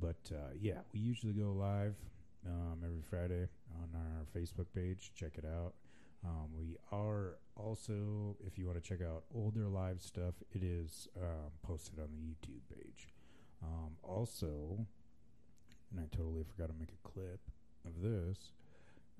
But 0.00 0.30
uh, 0.32 0.52
yeah, 0.60 0.80
we 0.92 1.00
usually 1.00 1.32
go 1.32 1.52
live 1.52 1.94
um, 2.46 2.78
every 2.84 3.02
Friday 3.08 3.48
on 3.80 3.88
our 3.94 4.26
Facebook 4.36 4.66
page. 4.74 5.12
Check 5.14 5.32
it 5.38 5.44
out. 5.44 5.74
Um, 6.24 6.48
we 6.56 6.76
are 6.90 7.36
also, 7.56 8.36
if 8.46 8.58
you 8.58 8.66
want 8.66 8.82
to 8.82 8.88
check 8.88 9.00
out 9.02 9.24
older 9.34 9.68
live 9.68 10.00
stuff, 10.00 10.34
it 10.52 10.62
is 10.62 11.08
um, 11.20 11.50
posted 11.62 11.98
on 11.98 12.08
the 12.10 12.18
YouTube 12.18 12.62
page. 12.74 13.08
Um, 13.62 13.96
also, 14.02 14.86
and 15.90 16.00
I 16.00 16.16
totally 16.16 16.44
forgot 16.44 16.68
to 16.68 16.74
make 16.78 16.90
a 16.92 17.08
clip 17.08 17.40
of 17.84 18.00
this. 18.02 18.52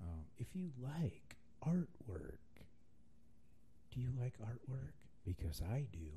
Um, 0.01 0.25
if 0.39 0.49
you 0.55 0.71
like 0.83 1.37
artwork, 1.67 2.39
do 3.93 4.01
you 4.01 4.09
like 4.21 4.35
artwork? 4.39 4.95
Because 5.25 5.63
I 5.63 5.85
do. 5.93 6.11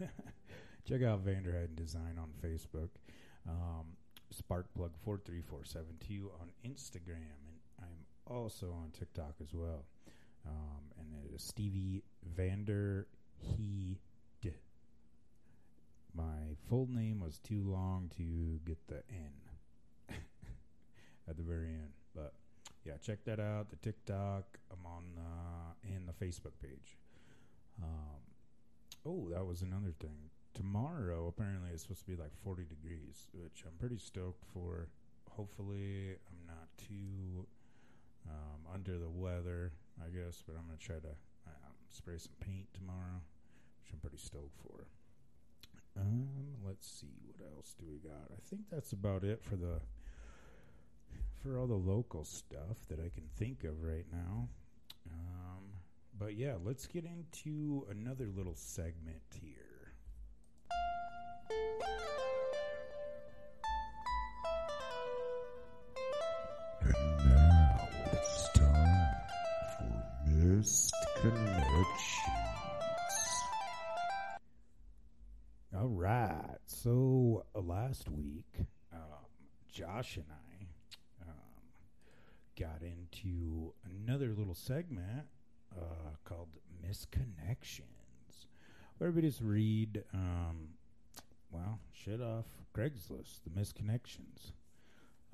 Check 0.88 1.02
out 1.02 1.24
Vanderheiden 1.24 1.76
Design 1.76 2.18
on 2.18 2.30
Facebook. 2.42 2.90
Um, 3.48 3.96
Sparkplug43472 4.32 6.24
on 6.40 6.50
Instagram. 6.66 7.38
And 7.78 7.88
I'm 8.28 8.34
also 8.36 8.66
on 8.72 8.90
TikTok 8.98 9.34
as 9.42 9.52
well. 9.52 9.84
Um, 10.46 10.82
and 10.98 11.24
it 11.24 11.34
is 11.34 11.42
Stevie 11.42 12.02
Vander 12.24 13.06
He. 13.38 13.98
My 16.14 16.56
full 16.68 16.88
name 16.90 17.20
was 17.20 17.38
too 17.38 17.62
long 17.64 18.10
to 18.18 18.60
get 18.66 18.76
the 18.86 19.02
N 19.08 19.32
at 21.28 21.36
the 21.36 21.42
very 21.42 21.68
end. 21.68 21.92
But 22.14 22.34
yeah, 22.84 22.98
check 23.00 23.24
that 23.24 23.40
out. 23.40 23.70
The 23.70 23.76
TikTok. 23.76 24.58
I'm 24.70 24.84
on 24.84 25.04
uh, 25.16 25.72
the 26.06 26.24
Facebook 26.24 26.52
page. 26.60 26.98
Um, 27.82 28.20
oh, 29.06 29.28
that 29.30 29.46
was 29.46 29.62
another 29.62 29.92
thing. 29.98 30.30
Tomorrow, 30.54 31.28
apparently, 31.28 31.70
it's 31.72 31.82
supposed 31.82 32.04
to 32.04 32.10
be 32.10 32.16
like 32.16 32.32
40 32.44 32.64
degrees, 32.64 33.28
which 33.32 33.64
I'm 33.66 33.76
pretty 33.78 33.98
stoked 33.98 34.44
for. 34.52 34.88
Hopefully, 35.30 36.16
I'm 36.28 36.46
not 36.46 36.68
too 36.76 37.46
um, 38.28 38.60
under 38.72 38.98
the 38.98 39.08
weather, 39.08 39.72
I 40.00 40.08
guess, 40.10 40.42
but 40.46 40.56
I'm 40.56 40.66
going 40.66 40.78
to 40.78 40.84
try 40.84 40.96
to 40.96 41.14
um, 41.46 41.72
spray 41.88 42.18
some 42.18 42.32
paint 42.40 42.66
tomorrow, 42.74 43.22
which 43.80 43.92
I'm 43.92 44.00
pretty 44.00 44.18
stoked 44.18 44.58
for. 44.60 44.86
Um, 45.98 46.28
let's 46.66 46.86
see 46.86 47.18
what 47.26 47.46
else 47.54 47.74
do 47.78 47.84
we 47.88 47.98
got. 47.98 48.30
I 48.30 48.40
think 48.48 48.62
that's 48.70 48.92
about 48.92 49.24
it 49.24 49.42
for 49.42 49.56
the 49.56 49.80
for 51.42 51.58
all 51.58 51.66
the 51.66 51.74
local 51.74 52.24
stuff 52.24 52.86
that 52.88 53.00
I 53.00 53.10
can 53.12 53.24
think 53.36 53.64
of 53.64 53.82
right 53.82 54.06
now. 54.12 54.48
Um, 55.10 55.64
but 56.18 56.36
yeah, 56.36 56.54
let's 56.62 56.86
get 56.86 57.04
into 57.04 57.84
another 57.90 58.28
little 58.34 58.54
segment 58.54 59.22
here. 59.40 59.61
Last 77.92 78.08
week, 78.08 78.54
um, 78.90 79.26
Josh 79.70 80.16
and 80.16 80.24
I 80.30 81.28
um, 81.28 81.36
got 82.58 82.80
into 82.80 83.74
another 83.84 84.32
little 84.32 84.54
segment 84.54 85.26
uh, 85.76 86.16
called 86.24 86.48
Missed 86.82 87.10
Connections, 87.10 88.46
where 88.96 89.10
we 89.10 89.20
just 89.20 89.42
read, 89.42 90.04
um, 90.14 90.68
well, 91.50 91.80
shit 91.92 92.22
off 92.22 92.46
Craigslist, 92.74 93.40
the 93.44 93.50
Missed 93.54 93.74
Connections. 93.74 94.52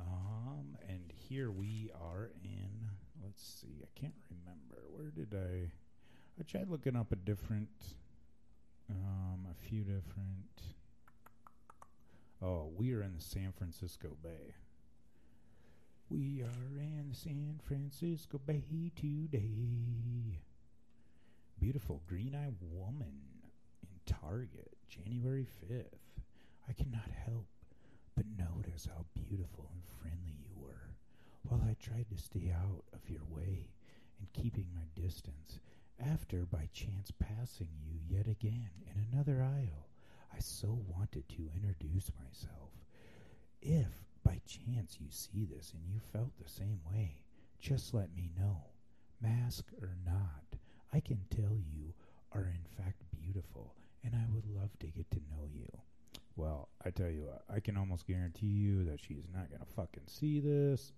Um, 0.00 0.76
and 0.88 1.12
here 1.28 1.52
we 1.52 1.92
are 1.94 2.30
in, 2.42 2.90
let's 3.22 3.40
see, 3.40 3.84
I 3.84 4.00
can't 4.00 4.14
remember. 4.32 4.82
Where 4.96 5.12
did 5.12 5.32
I? 5.32 5.70
I 6.40 6.42
tried 6.42 6.68
looking 6.68 6.96
up 6.96 7.12
a 7.12 7.16
different 7.16 7.68
um, 8.90 9.46
a 9.48 9.68
few 9.68 9.82
different. 9.84 10.48
Oh, 12.40 12.70
we 12.76 12.92
are 12.92 13.02
in 13.02 13.14
the 13.14 13.20
San 13.20 13.52
Francisco 13.56 14.16
Bay. 14.22 14.54
We 16.08 16.42
are 16.42 16.78
in 16.78 17.08
the 17.10 17.16
San 17.16 17.58
Francisco 17.64 18.38
Bay 18.38 18.92
today. 18.94 20.38
Beautiful 21.58 22.00
green 22.06 22.36
eyed 22.36 22.54
woman 22.60 23.18
in 23.82 23.88
Target, 24.06 24.76
January 24.88 25.48
5th. 25.68 26.22
I 26.68 26.72
cannot 26.74 27.10
help 27.26 27.48
but 28.14 28.26
notice 28.38 28.86
how 28.86 29.04
beautiful 29.14 29.68
and 29.72 29.82
friendly 30.00 30.36
you 30.38 30.62
were. 30.62 30.94
While 31.42 31.62
I 31.68 31.74
tried 31.80 32.06
to 32.10 32.22
stay 32.22 32.52
out 32.54 32.84
of 32.92 33.10
your 33.10 33.24
way 33.28 33.70
and 34.20 34.32
keeping 34.32 34.68
my 34.72 34.86
distance, 34.94 35.58
after 35.98 36.46
by 36.46 36.68
chance 36.72 37.10
passing 37.10 37.70
you 37.84 37.98
yet 38.08 38.28
again 38.28 38.70
in 38.86 39.08
another 39.12 39.42
aisle, 39.42 39.87
I 40.34 40.38
so 40.38 40.78
wanted 40.88 41.28
to 41.30 41.50
introduce 41.54 42.10
myself. 42.24 42.70
If 43.60 43.88
by 44.24 44.40
chance 44.46 44.98
you 45.00 45.08
see 45.10 45.44
this 45.44 45.72
and 45.72 45.82
you 45.86 46.00
felt 46.12 46.30
the 46.38 46.48
same 46.48 46.80
way, 46.90 47.22
just 47.58 47.94
let 47.94 48.14
me 48.14 48.30
know. 48.38 48.62
Mask 49.20 49.64
or 49.82 49.96
not, 50.06 50.58
I 50.92 51.00
can 51.00 51.20
tell 51.30 51.56
you 51.56 51.92
are 52.32 52.44
in 52.44 52.84
fact 52.84 53.02
beautiful, 53.10 53.74
and 54.04 54.14
I 54.14 54.24
would 54.32 54.46
love 54.46 54.70
to 54.80 54.86
get 54.86 55.10
to 55.10 55.16
know 55.30 55.44
you. 55.52 55.66
Well, 56.36 56.68
I 56.84 56.90
tell 56.90 57.10
you 57.10 57.24
what, 57.24 57.42
I 57.52 57.60
can 57.60 57.76
almost 57.76 58.06
guarantee 58.06 58.46
you 58.46 58.84
that 58.84 59.00
she's 59.00 59.26
not 59.34 59.50
gonna 59.50 59.64
fucking 59.76 60.04
see 60.06 60.38
this, 60.40 60.92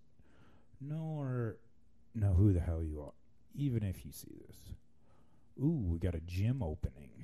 nor 0.81 1.57
know 2.15 2.35
who 2.35 2.53
the 2.53 2.61
hell 2.61 2.83
you 2.83 3.01
are, 3.01 3.15
even 3.55 3.83
if 3.83 4.05
you 4.05 4.13
see 4.13 4.35
this. 4.47 4.75
Ooh, 5.59 5.87
we 5.89 5.99
got 5.99 6.15
a 6.15 6.21
gym 6.21 6.63
opening. 6.63 7.20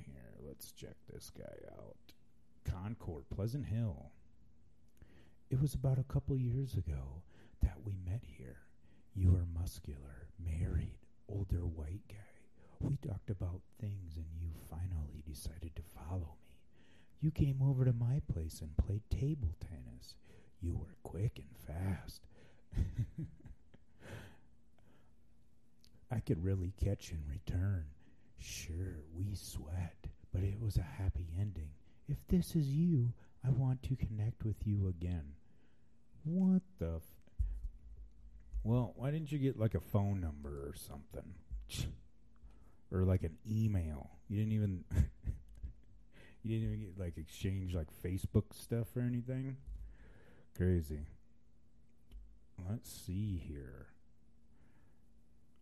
Let's 0.57 0.71
check 0.71 0.95
this 1.13 1.29
guy 1.37 1.55
out. 1.71 1.97
Concord, 2.65 3.25
Pleasant 3.29 3.67
Hill. 3.67 4.09
It 5.51 5.61
was 5.61 5.75
about 5.75 5.99
a 5.99 6.11
couple 6.11 6.35
years 6.35 6.73
ago 6.73 7.21
that 7.61 7.77
we 7.85 7.93
met 8.03 8.23
here. 8.23 8.57
You 9.13 9.33
were 9.33 9.45
muscular, 9.53 10.29
married, 10.43 10.97
older 11.29 11.67
white 11.67 12.01
guy. 12.09 12.15
We 12.79 12.97
talked 12.97 13.29
about 13.29 13.61
things 13.79 14.17
and 14.17 14.25
you 14.41 14.49
finally 14.67 15.21
decided 15.27 15.75
to 15.75 15.83
follow 15.95 16.37
me. 16.47 16.57
You 17.21 17.29
came 17.29 17.61
over 17.61 17.85
to 17.85 17.93
my 17.93 18.23
place 18.33 18.59
and 18.59 18.75
played 18.77 19.07
table 19.11 19.53
tennis. 19.59 20.15
You 20.59 20.73
were 20.73 20.95
quick 21.03 21.37
and 21.37 21.55
fast. 21.67 22.25
I 26.11 26.19
could 26.19 26.43
really 26.43 26.73
catch 26.83 27.11
and 27.11 27.21
return. 27.29 27.85
Sure, 28.39 29.03
we 29.15 29.35
sweat, 29.35 30.07
but 30.37 30.43
it 30.47 30.61
was 30.61 30.77
a 30.77 30.83
happy 31.01 31.29
ending. 31.39 31.69
If 32.07 32.17
this 32.27 32.55
is 32.55 32.67
you, 32.67 33.11
I 33.43 33.49
want 33.49 33.81
to 33.83 33.95
connect 33.95 34.45
with 34.45 34.57
you 34.65 34.87
again. 34.87 35.33
What 36.23 36.61
the? 36.77 36.97
F- 36.97 37.01
Well, 38.63 38.93
why 38.95 39.09
didn't 39.09 39.31
you 39.31 39.39
get 39.39 39.57
like 39.57 39.73
a 39.73 39.79
phone 39.79 40.21
number 40.21 40.49
or 40.49 40.73
something? 40.75 41.33
Or 42.89 43.03
like 43.03 43.23
an 43.23 43.35
email? 43.45 44.11
You 44.29 44.37
didn't 44.37 44.53
even 44.53 44.85
You 46.43 46.51
didn't 46.57 46.67
even 46.73 46.79
get 46.79 46.97
like 46.97 47.17
exchange 47.17 47.75
like 47.75 47.87
Facebook 48.01 48.53
stuff 48.53 48.95
or 48.95 49.01
anything? 49.01 49.57
Crazy. 50.55 51.01
Let's 52.69 52.89
see 52.89 53.43
here. 53.45 53.87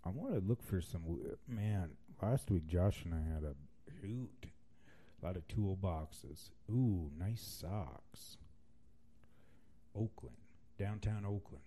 I 0.03 0.09
want 0.09 0.33
to 0.35 0.39
look 0.39 0.61
for 0.61 0.81
some 0.81 1.01
man. 1.47 1.91
Last 2.21 2.51
week, 2.51 2.67
Josh 2.67 3.03
and 3.05 3.15
I 3.15 3.33
had 3.33 3.43
a 3.43 3.55
hoot. 4.05 4.45
Lot 5.25 5.38
of 5.38 5.47
toolboxes. 5.47 6.51
Ooh, 6.69 7.09
nice 7.17 7.41
socks. 7.41 8.38
Oakland, 9.95 10.35
downtown 10.77 11.25
Oakland. 11.25 11.63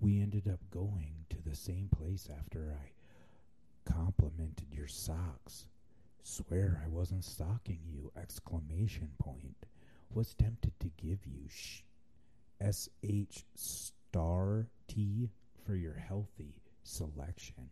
We 0.00 0.20
ended 0.20 0.48
up 0.48 0.58
going 0.72 1.24
to 1.30 1.36
the 1.40 1.54
same 1.54 1.88
place 1.96 2.28
after 2.36 2.76
I 2.82 2.90
complimented 3.88 4.66
your 4.72 4.88
socks. 4.88 5.66
Swear 6.24 6.82
I 6.84 6.88
wasn't 6.88 7.24
stalking 7.24 7.78
you! 7.86 8.10
Exclamation 8.20 9.10
point. 9.20 9.66
Was 10.12 10.34
tempted 10.34 10.72
to 10.80 10.90
give 10.96 11.20
you 11.24 11.48
sh- 11.48 11.82
sh 12.60 13.44
star 13.54 14.66
t 14.88 15.30
for 15.64 15.76
your 15.76 15.94
healthy 15.94 16.56
selection, 16.82 17.70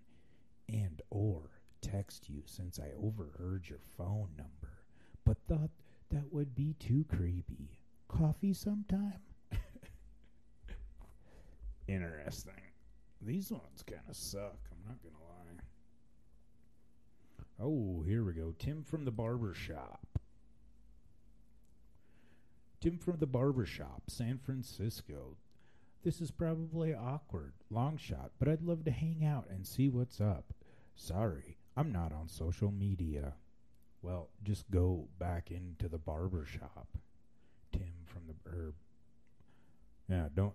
and 0.69 1.03
or 1.11 1.51
text 1.85 2.29
you 2.29 2.43
since 2.47 2.79
I 2.79 2.91
overheard 3.01 3.69
your 3.69 3.81
phone 3.97 4.29
number, 4.37 4.85
but 5.25 5.37
thought 5.49 5.71
that 6.11 6.33
would 6.33 6.55
be 6.55 6.75
too 6.79 7.05
creepy. 7.09 7.79
Coffee 8.09 8.55
sometime? 8.55 9.21
Interesting. 11.89 12.53
These 13.21 13.51
ones 13.51 13.83
kind 13.87 14.03
of 14.09 14.17
suck, 14.17 14.59
I'm 14.71 14.89
not 14.89 15.03
going 15.03 15.15
to 15.15 15.21
lie. 15.21 15.35
Oh, 17.61 18.03
here 18.03 18.25
we 18.25 18.33
go. 18.33 18.55
Tim 18.59 18.83
from 18.83 19.05
the 19.05 19.11
barber 19.11 19.55
shop. 19.55 20.07
Tim 22.81 22.99
from 22.99 23.19
the 23.19 23.27
barber 23.27 23.65
shop, 23.65 24.03
San 24.09 24.39
Francisco. 24.39 25.37
This 26.03 26.21
is 26.21 26.31
probably 26.31 26.93
awkward, 26.93 27.55
long 27.71 27.97
shot, 27.97 28.33
but 28.39 28.49
I'd 28.49 28.61
love 28.61 28.85
to 28.85 28.91
hang 28.91 29.25
out 29.25 29.47
and 29.49 29.67
see 29.67 29.89
what's 29.89 30.21
up. 30.21 30.53
Sorry, 30.97 31.57
I'm 31.77 31.93
not 31.93 32.13
on 32.13 32.29
social 32.29 32.71
media. 32.71 33.35
Well, 34.03 34.29
just 34.43 34.71
go 34.71 35.09
back 35.19 35.51
into 35.51 35.89
the 35.89 35.99
barber 35.99 36.45
shop. 36.45 36.89
Tim 37.73 38.05
from 38.05 38.23
the 38.27 38.51
herb. 38.51 38.75
Yeah, 40.09 40.29
don't 40.35 40.55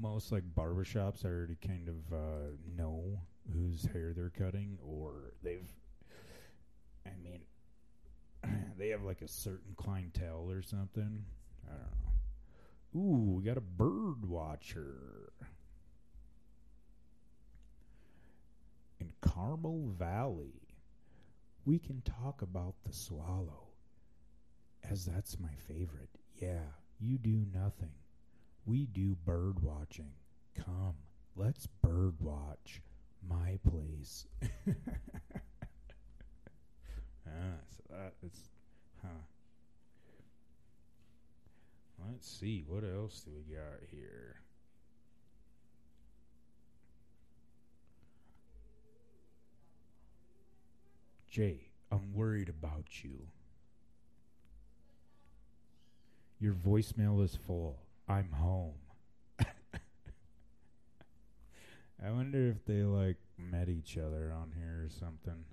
most 0.00 0.32
like 0.32 0.42
barbershops 0.54 1.24
already 1.24 1.56
kind 1.64 1.88
of 1.88 2.12
uh, 2.12 2.56
know 2.76 3.20
whose 3.52 3.84
hair 3.92 4.12
they're 4.14 4.30
cutting 4.30 4.78
or 4.84 5.34
they've 5.42 5.68
I 7.06 7.10
mean 7.22 7.42
they 8.78 8.88
have 8.88 9.02
like 9.02 9.22
a 9.22 9.28
certain 9.28 9.74
clientele 9.76 10.46
or 10.50 10.62
something. 10.62 11.24
I 11.66 11.72
don't 11.72 11.80
know. 11.80 13.00
Ooh, 13.00 13.36
we 13.36 13.44
got 13.44 13.56
a 13.56 13.62
bird 13.62 14.24
watcher. 14.28 15.32
Carmel 19.20 19.90
Valley, 19.98 20.62
we 21.64 21.78
can 21.78 22.02
talk 22.02 22.42
about 22.42 22.74
the 22.84 22.92
swallow, 22.92 23.68
as 24.88 25.04
that's 25.04 25.38
my 25.38 25.54
favorite. 25.66 26.10
Yeah, 26.40 26.64
you 26.98 27.18
do 27.18 27.44
nothing. 27.52 27.92
We 28.64 28.86
do 28.86 29.16
bird 29.24 29.62
watching. 29.62 30.12
Come, 30.54 30.94
let's 31.36 31.66
bird 31.82 32.20
watch. 32.20 32.82
My 33.28 33.58
place. 33.68 34.26
ah, 37.26 37.58
so 37.68 37.82
that 37.90 38.14
is, 38.22 38.48
huh. 39.02 39.08
Let's 42.06 42.30
see, 42.30 42.64
what 42.66 42.84
else 42.84 43.20
do 43.20 43.32
we 43.34 43.54
got 43.54 43.80
here? 43.90 44.36
Jay, 51.30 51.68
I'm 51.92 52.14
worried 52.14 52.48
about 52.48 53.04
you. 53.04 53.28
Your 56.40 56.54
voicemail 56.54 57.22
is 57.22 57.36
full. 57.36 57.76
I'm 58.08 58.30
home. 58.32 58.76
I 62.02 62.10
wonder 62.10 62.48
if 62.48 62.64
they 62.64 62.82
like 62.82 63.18
met 63.36 63.68
each 63.68 63.98
other 63.98 64.32
on 64.32 64.52
here 64.56 64.84
or 64.86 64.88
something. 64.88 65.44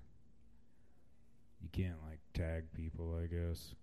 You 1.60 1.68
can't 1.72 2.02
like 2.08 2.20
tag 2.32 2.72
people, 2.72 3.20
I 3.22 3.26
guess. 3.26 3.74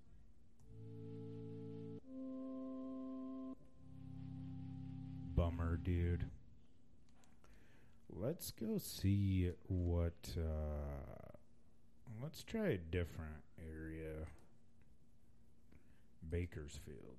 Bummer, 5.36 5.78
dude. 5.78 6.26
Let's 8.10 8.50
go 8.52 8.80
see 8.80 9.52
what. 9.68 10.14
Uh, 10.36 11.33
let's 12.22 12.44
try 12.44 12.68
a 12.68 12.78
different 12.78 13.44
area. 13.60 14.28
Bakersfield. 16.30 17.18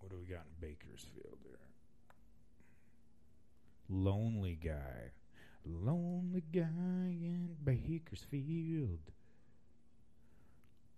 What 0.00 0.10
do 0.10 0.18
we 0.18 0.26
got 0.26 0.44
in 0.44 0.68
Bakersfield 0.68 1.38
there? 1.44 1.58
Lonely 3.88 4.58
guy. 4.62 5.12
Lonely 5.64 6.44
guy 6.52 6.60
in 6.62 7.56
Bakersfield. 7.64 9.00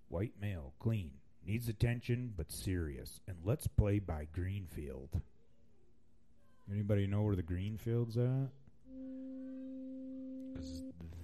White 0.08 0.34
male, 0.40 0.72
clean, 0.78 1.12
needs 1.46 1.68
attention 1.68 2.32
but 2.36 2.50
serious. 2.50 3.20
And 3.26 3.36
let's 3.44 3.66
play 3.66 3.98
by 3.98 4.26
Greenfield. 4.32 5.20
Anybody 6.70 7.06
know 7.06 7.22
where 7.22 7.36
the 7.36 7.42
Greenfield's 7.42 8.16
at? 8.16 8.50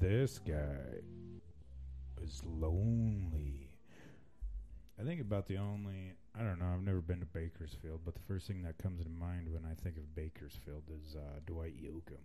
this 0.01 0.39
guy 0.39 1.01
is 2.23 2.43
lonely. 2.45 3.71
I 4.99 5.03
think 5.03 5.21
about 5.21 5.47
the 5.47 5.59
only 5.59 6.15
I 6.39 6.43
don't 6.43 6.59
know, 6.59 6.67
I've 6.75 6.83
never 6.83 7.01
been 7.01 7.21
to 7.21 7.27
Bakersfield, 7.27 8.01
but 8.05 8.15
the 8.15 8.21
first 8.21 8.49
thing 8.49 8.63
that 8.63 8.79
comes 8.79 9.05
to 9.05 9.09
mind 9.09 9.53
when 9.53 9.65
I 9.65 9.75
think 9.81 9.97
of 9.97 10.15
Bakersfield 10.17 10.83
is 10.91 11.15
uh, 11.15 11.41
Dwight 11.47 11.75
Yoakam. 11.81 12.19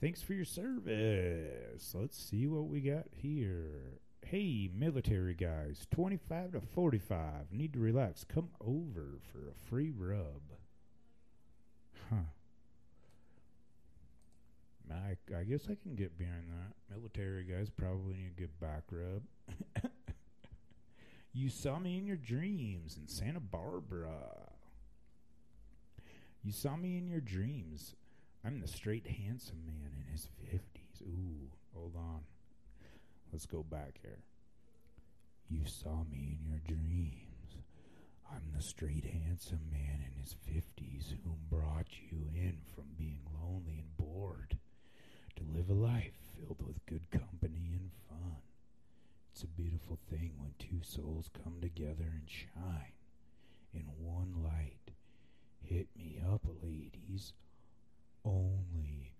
Thanks 0.00 0.22
for 0.22 0.32
your 0.32 0.46
service. 0.46 1.94
Let's 1.94 2.18
see 2.18 2.46
what 2.46 2.68
we 2.68 2.80
got 2.80 3.06
here. 3.14 4.00
Hey, 4.24 4.70
military 4.74 5.34
guys, 5.34 5.86
25 5.90 6.52
to 6.52 6.60
45. 6.60 7.52
Need 7.52 7.74
to 7.74 7.78
relax. 7.78 8.24
Come 8.24 8.48
over 8.60 9.18
for 9.32 9.48
a 9.48 9.68
free 9.68 9.90
rub. 9.90 10.42
Huh. 12.10 12.16
I, 14.92 15.16
I 15.36 15.44
guess 15.44 15.66
I 15.70 15.74
can 15.74 15.94
get 15.94 16.18
behind 16.18 16.44
that. 16.48 16.96
Military 16.96 17.44
guys 17.44 17.70
probably 17.70 18.14
need 18.14 18.32
a 18.36 18.40
good 18.40 18.60
back 18.60 18.84
rub. 18.90 19.22
you 21.32 21.48
saw 21.48 21.78
me 21.78 21.98
in 21.98 22.06
your 22.06 22.16
dreams 22.16 22.96
in 22.96 23.08
Santa 23.08 23.40
Barbara. 23.40 24.50
You 26.42 26.52
saw 26.52 26.76
me 26.76 26.96
in 26.96 27.08
your 27.08 27.20
dreams. 27.20 27.94
I'm 28.44 28.60
the 28.60 28.68
straight, 28.68 29.06
handsome 29.06 29.64
man 29.66 29.90
in 29.96 30.12
his 30.12 30.28
50s. 30.52 31.02
Ooh, 31.02 31.50
hold 31.74 31.96
on. 31.96 32.20
Let's 33.32 33.46
go 33.46 33.64
back 33.64 33.98
here. 34.02 34.20
You 35.48 35.62
saw 35.66 36.04
me 36.10 36.38
in 36.38 36.48
your 36.48 36.60
dreams. 36.66 37.56
I'm 38.32 38.52
the 38.54 38.62
straight, 38.62 39.04
handsome 39.04 39.68
man 39.70 40.04
in 40.04 40.20
his 40.20 40.36
50s 40.48 41.14
whom 41.24 41.38
brought 41.50 41.88
you 42.10 42.28
in 42.34 42.58
from 42.74 42.84
being 42.96 43.20
lonely 43.40 43.78
and 43.78 43.96
bored 43.96 44.58
to 45.36 45.42
live 45.54 45.70
a 45.70 45.74
life 45.74 46.12
filled 46.36 46.62
with 46.66 46.84
good 46.86 47.10
company 47.10 47.72
and 47.72 47.90
fun. 48.08 48.36
It's 49.32 49.42
a 49.42 49.46
beautiful 49.46 49.98
thing 50.10 50.32
when 50.38 50.54
two 50.58 50.80
souls 50.82 51.30
come 51.44 51.54
together 51.60 52.04
and 52.12 52.28
shine 52.28 52.92
in 53.74 53.84
one 53.98 54.42
light. 54.42 54.92
Hit 55.62 55.88
me 55.96 56.20
up, 56.32 56.46
ladies. 56.62 57.32
Only 58.24 59.12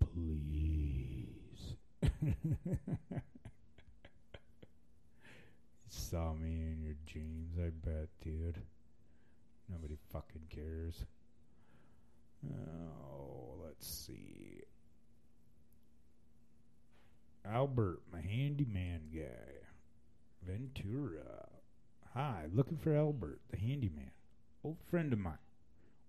please. 0.00 1.74
You 5.84 5.98
saw 5.98 6.32
me 6.32 6.48
in 6.72 6.82
your 6.82 6.94
dreams, 7.06 7.58
I 7.58 7.70
bet, 7.86 8.08
dude. 8.22 8.58
Nobody 9.68 9.96
fucking 10.10 10.46
cares. 10.50 11.04
Oh, 12.46 13.54
let's 13.64 13.86
see. 13.86 14.51
Albert, 17.44 18.02
my 18.12 18.20
handyman 18.20 19.00
guy. 19.12 19.52
Ventura. 20.46 21.48
Hi, 22.14 22.46
looking 22.52 22.76
for 22.76 22.94
Albert, 22.94 23.40
the 23.50 23.56
handyman. 23.56 24.10
Old 24.62 24.78
friend 24.90 25.12
of 25.12 25.18
mine. 25.18 25.38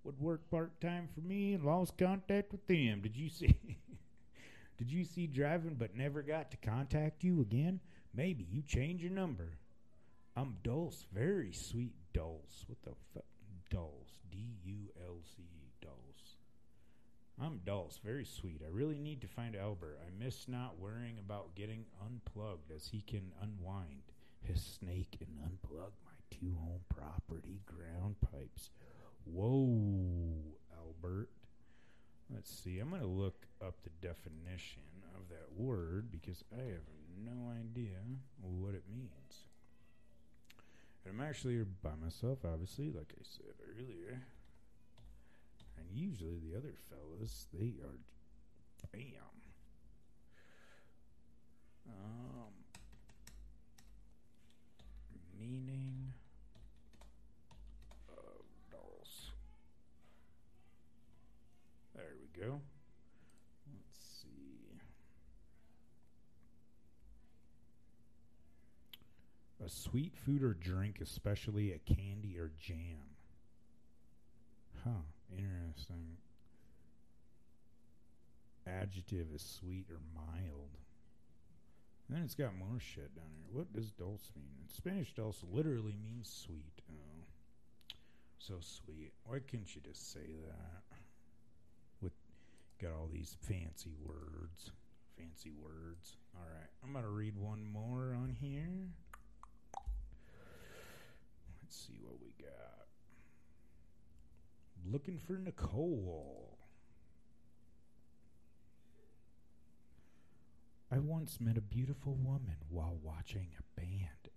would 0.04 0.20
work 0.20 0.50
part 0.52 0.80
time 0.80 1.08
for 1.14 1.22
me 1.22 1.54
and 1.54 1.64
lost 1.64 1.98
contact 1.98 2.52
with 2.52 2.66
them. 2.68 3.02
Did 3.02 3.16
you 3.18 3.30
see? 3.30 3.58
Did 4.78 4.92
you 4.92 5.06
see 5.06 5.28
driving 5.28 5.76
but 5.76 5.96
never 5.96 6.22
got 6.22 6.52
to 6.52 6.58
contact 6.58 7.24
you 7.24 7.42
again? 7.42 7.80
Maybe 8.14 8.46
you 8.52 8.62
change 8.62 9.02
your 9.02 9.12
number. 9.12 9.58
I'm 10.36 10.58
Dulce, 10.64 11.06
very 11.14 11.52
sweet 11.52 11.94
Dulce. 12.14 12.66
What 12.68 12.82
the 12.84 12.92
fuck? 13.14 13.26
Dulce. 13.70 14.20
D 14.32 14.38
U 14.66 14.92
L 15.08 15.18
C. 15.36 15.44
I'm 17.42 17.60
Dulce, 17.66 18.00
very 18.04 18.26
sweet. 18.26 18.62
I 18.64 18.70
really 18.72 19.00
need 19.00 19.22
to 19.22 19.28
find 19.28 19.56
Albert. 19.56 20.00
I 20.06 20.24
miss 20.24 20.48
not 20.48 20.80
worrying 20.80 21.18
about 21.20 21.56
getting 21.56 21.86
unplugged 22.06 22.72
as 22.74 22.88
he 22.88 23.02
can 23.02 23.32
unwind 23.42 24.04
his 24.44 24.62
snake 24.62 25.18
and 25.20 25.30
unplug 25.40 25.92
my 26.06 26.12
two 26.30 26.56
home 26.60 26.82
property 26.90 27.62
ground 27.66 28.16
pipes. 28.32 28.70
Whoa, 29.26 30.36
Albert. 30.78 31.30
Let's 32.34 32.52
see. 32.52 32.80
I'm 32.80 32.90
going 32.90 33.02
to 33.02 33.08
look 33.08 33.46
up 33.66 33.76
the 33.84 34.08
definition 34.08 34.84
of 35.16 35.30
that 35.30 35.52
word 35.56 36.12
because 36.12 36.44
I 36.54 36.62
have 36.62 36.88
no 37.26 37.52
idea 37.52 37.98
what 38.42 38.74
it 38.74 38.84
means. 38.94 39.48
And 41.06 41.20
I'm 41.20 41.28
actually 41.28 41.64
by 41.82 41.96
myself, 42.02 42.40
obviously, 42.46 42.90
like 42.92 43.14
I 43.20 43.24
said 43.24 43.54
earlier. 43.78 44.22
Usually 45.96 46.40
the 46.40 46.58
other 46.58 46.74
fellas, 46.90 47.48
they 47.54 47.76
are. 47.84 48.00
Bam. 48.92 49.04
Um. 51.88 52.54
Meaning 55.40 56.14
of 58.10 58.46
dolls. 58.72 59.32
There 61.96 62.16
we 62.20 62.42
go. 62.42 62.62
Let's 63.72 64.00
see. 64.22 64.80
A 69.66 69.70
sweet 69.70 70.16
food 70.26 70.44
or 70.44 70.54
drink, 70.54 71.00
especially 71.02 71.74
a 71.74 71.80
candy 71.80 72.38
or 72.40 72.52
jam. 72.60 73.18
Huh, 74.84 75.02
interesting. 75.38 76.18
Adjective 78.68 79.28
is 79.34 79.42
sweet 79.42 79.88
or 79.90 80.00
mild. 80.16 80.70
And 82.08 82.18
then 82.18 82.24
it's 82.24 82.36
got 82.36 82.56
more 82.56 82.80
shit 82.80 83.16
down 83.16 83.32
here. 83.36 83.48
What 83.52 83.74
does 83.74 83.92
dulce 83.92 84.32
mean? 84.36 84.54
In 84.62 84.70
Spanish, 84.70 85.14
dulce 85.14 85.44
literally 85.52 85.96
means 86.04 86.30
sweet. 86.30 86.82
Oh, 86.92 87.26
so 88.40 88.56
sweet. 88.60 89.14
Why 89.26 89.40
couldn't 89.40 89.76
you 89.76 89.82
just 89.82 90.12
say 90.12 90.36
that? 90.46 90.98
With 92.02 92.14
got 92.82 92.92
all 92.92 93.10
these 93.12 93.38
fancy 93.42 93.94
words, 94.06 94.72
fancy 95.18 95.52
words. 95.52 96.18
All 96.36 96.46
right, 96.46 96.70
I'm 96.84 96.94
gonna 96.94 97.10
read 97.10 97.38
one 97.38 97.66
more 97.66 98.16
on 98.16 98.36
here. 98.40 98.90
Let's 101.62 101.78
see 101.88 102.00
what 102.02 102.20
we 102.22 102.34
got. 102.44 102.83
Looking 104.92 105.18
for 105.18 105.38
Nicole. 105.38 106.58
I 110.92 111.00
once 111.00 111.40
met 111.40 111.58
a 111.58 111.62
beautiful 111.62 112.16
woman 112.16 112.58
while 112.70 112.98
watching 113.02 113.48
a 113.58 113.80
band 113.80 114.30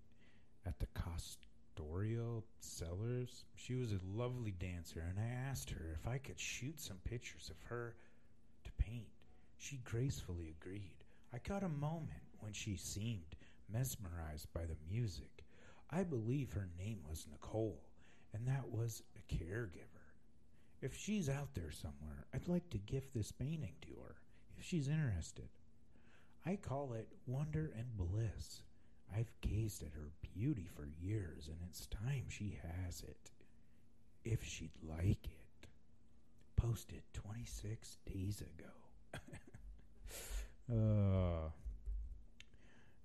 at 0.64 0.78
the 0.78 0.86
Castoro 0.94 2.44
Cellars. 2.60 3.44
She 3.56 3.74
was 3.74 3.92
a 3.92 4.00
lovely 4.14 4.52
dancer, 4.52 5.04
and 5.08 5.18
I 5.18 5.50
asked 5.50 5.70
her 5.70 5.98
if 6.00 6.06
I 6.06 6.18
could 6.18 6.38
shoot 6.38 6.78
some 6.78 6.98
pictures 7.04 7.50
of 7.50 7.60
her 7.68 7.96
to 8.64 8.72
paint. 8.78 9.08
She 9.58 9.80
gracefully 9.84 10.54
agreed. 10.60 11.04
I 11.32 11.38
caught 11.38 11.64
a 11.64 11.68
moment 11.68 12.22
when 12.38 12.52
she 12.52 12.76
seemed 12.76 13.34
mesmerized 13.70 14.52
by 14.54 14.64
the 14.64 14.76
music. 14.88 15.44
I 15.90 16.04
believe 16.04 16.52
her 16.52 16.68
name 16.78 17.00
was 17.08 17.26
Nicole, 17.30 17.82
and 18.32 18.46
that 18.46 18.70
was 18.70 19.02
a 19.16 19.34
caregiver. 19.34 19.95
If 20.82 20.96
she's 20.96 21.28
out 21.28 21.54
there 21.54 21.70
somewhere, 21.70 22.26
I'd 22.34 22.48
like 22.48 22.68
to 22.70 22.78
gift 22.78 23.14
this 23.14 23.32
painting 23.32 23.74
to 23.82 23.88
her 24.02 24.16
if 24.58 24.64
she's 24.64 24.88
interested. 24.88 25.48
I 26.44 26.56
call 26.56 26.92
it 26.92 27.08
wonder 27.26 27.72
and 27.76 27.96
bliss. 27.96 28.62
I've 29.14 29.32
gazed 29.40 29.82
at 29.82 29.92
her 29.94 30.10
beauty 30.34 30.68
for 30.74 30.88
years, 31.00 31.48
and 31.48 31.56
it's 31.68 31.86
time 31.86 32.24
she 32.28 32.58
has 32.62 33.02
it. 33.02 33.30
If 34.24 34.44
she'd 34.44 34.72
like 34.82 35.24
it. 35.24 35.68
Posted 36.56 37.02
26 37.12 37.98
days 38.06 38.42
ago. 38.42 38.70
uh, 40.72 41.50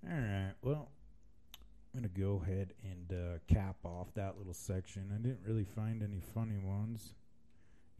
all 0.04 0.18
right, 0.18 0.54
well, 0.62 0.88
I'm 1.94 2.00
going 2.00 2.12
to 2.12 2.20
go 2.20 2.42
ahead 2.44 2.74
and 2.82 3.12
uh, 3.12 3.38
cap 3.46 3.76
off 3.84 4.12
that 4.14 4.38
little 4.38 4.54
section. 4.54 5.10
I 5.14 5.18
didn't 5.18 5.40
really 5.46 5.64
find 5.64 6.02
any 6.02 6.20
funny 6.34 6.58
ones. 6.58 7.14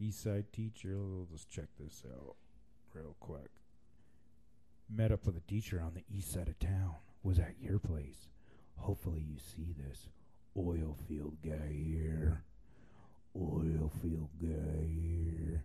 Eastside 0.01 0.51
teacher, 0.51 0.97
we'll 0.97 1.27
just 1.31 1.49
check 1.49 1.67
this 1.79 2.03
out 2.05 2.35
real 2.93 3.15
quick. 3.19 3.49
Met 4.89 5.11
up 5.11 5.25
with 5.25 5.37
a 5.37 5.41
teacher 5.41 5.81
on 5.81 5.93
the 5.93 6.03
east 6.15 6.31
side 6.33 6.47
of 6.49 6.59
town. 6.59 6.95
Was 7.23 7.39
at 7.39 7.55
your 7.59 7.79
place. 7.79 8.27
Hopefully 8.75 9.21
you 9.21 9.37
see 9.39 9.73
this. 9.77 10.09
Oil 10.57 10.97
field 11.07 11.37
guy 11.43 11.71
here. 11.71 12.43
Oil 13.35 13.91
field 14.01 14.29
guy 14.41 14.85
here. 14.85 15.63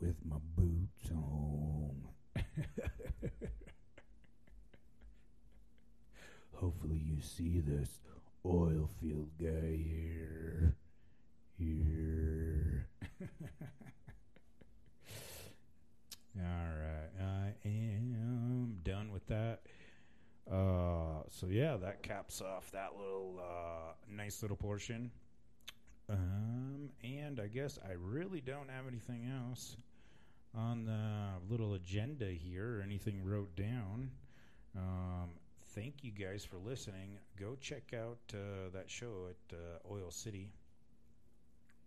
With 0.00 0.16
my 0.24 0.36
boots 0.56 1.10
on. 1.12 2.08
Hopefully 6.54 7.00
you 7.02 7.20
see 7.22 7.60
this. 7.60 8.00
Oil 8.44 8.90
field 9.00 9.30
guy 9.38 9.76
here. 9.76 10.76
Here. 11.58 12.88
All 16.36 16.42
right, 16.42 17.10
I 17.20 17.52
am 17.66 18.78
done 18.82 19.10
with 19.10 19.26
that. 19.26 19.60
Uh, 20.50 21.22
so 21.40 21.46
yeah, 21.46 21.78
that 21.78 22.02
caps 22.02 22.42
off 22.42 22.70
that 22.72 22.90
little 22.98 23.40
uh, 23.40 23.92
nice 24.14 24.42
little 24.42 24.58
portion. 24.58 25.10
Um, 26.10 26.90
and 27.02 27.40
I 27.40 27.46
guess 27.46 27.78
I 27.82 27.92
really 27.98 28.42
don't 28.42 28.68
have 28.68 28.86
anything 28.86 29.32
else 29.48 29.78
on 30.54 30.84
the 30.84 31.50
little 31.50 31.74
agenda 31.74 32.26
here 32.26 32.78
or 32.78 32.82
anything 32.82 33.24
wrote 33.24 33.56
down. 33.56 34.10
Um, 34.76 35.30
thank 35.74 36.04
you 36.04 36.10
guys 36.10 36.44
for 36.44 36.58
listening. 36.58 37.16
Go 37.38 37.56
check 37.58 37.94
out 37.94 38.18
uh, 38.34 38.68
that 38.74 38.90
show 38.90 39.28
at 39.30 39.56
uh, 39.56 39.94
Oil 39.94 40.10
City 40.10 40.52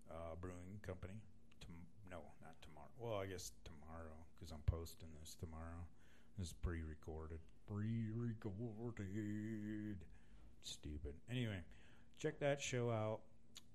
uh, 0.09 0.33
Brewing 0.41 0.79
Company. 0.81 1.21
Tom- 1.61 1.75
no, 2.09 2.17
not 2.41 2.55
tomorrow. 2.63 2.89
Well, 2.97 3.21
I 3.21 3.27
guess 3.27 3.51
tomorrow 3.65 4.17
because 4.33 4.51
I'm 4.51 4.63
posting 4.65 5.09
this 5.21 5.35
tomorrow. 5.39 5.85
This 6.39 6.47
is 6.47 6.53
pre-recorded. 6.63 7.37
Pre-recorded. 7.67 9.97
Stupid. 10.63 11.13
Anyway, 11.29 11.59
check 12.19 12.39
that 12.39 12.61
show 12.61 12.89
out. 12.89 13.19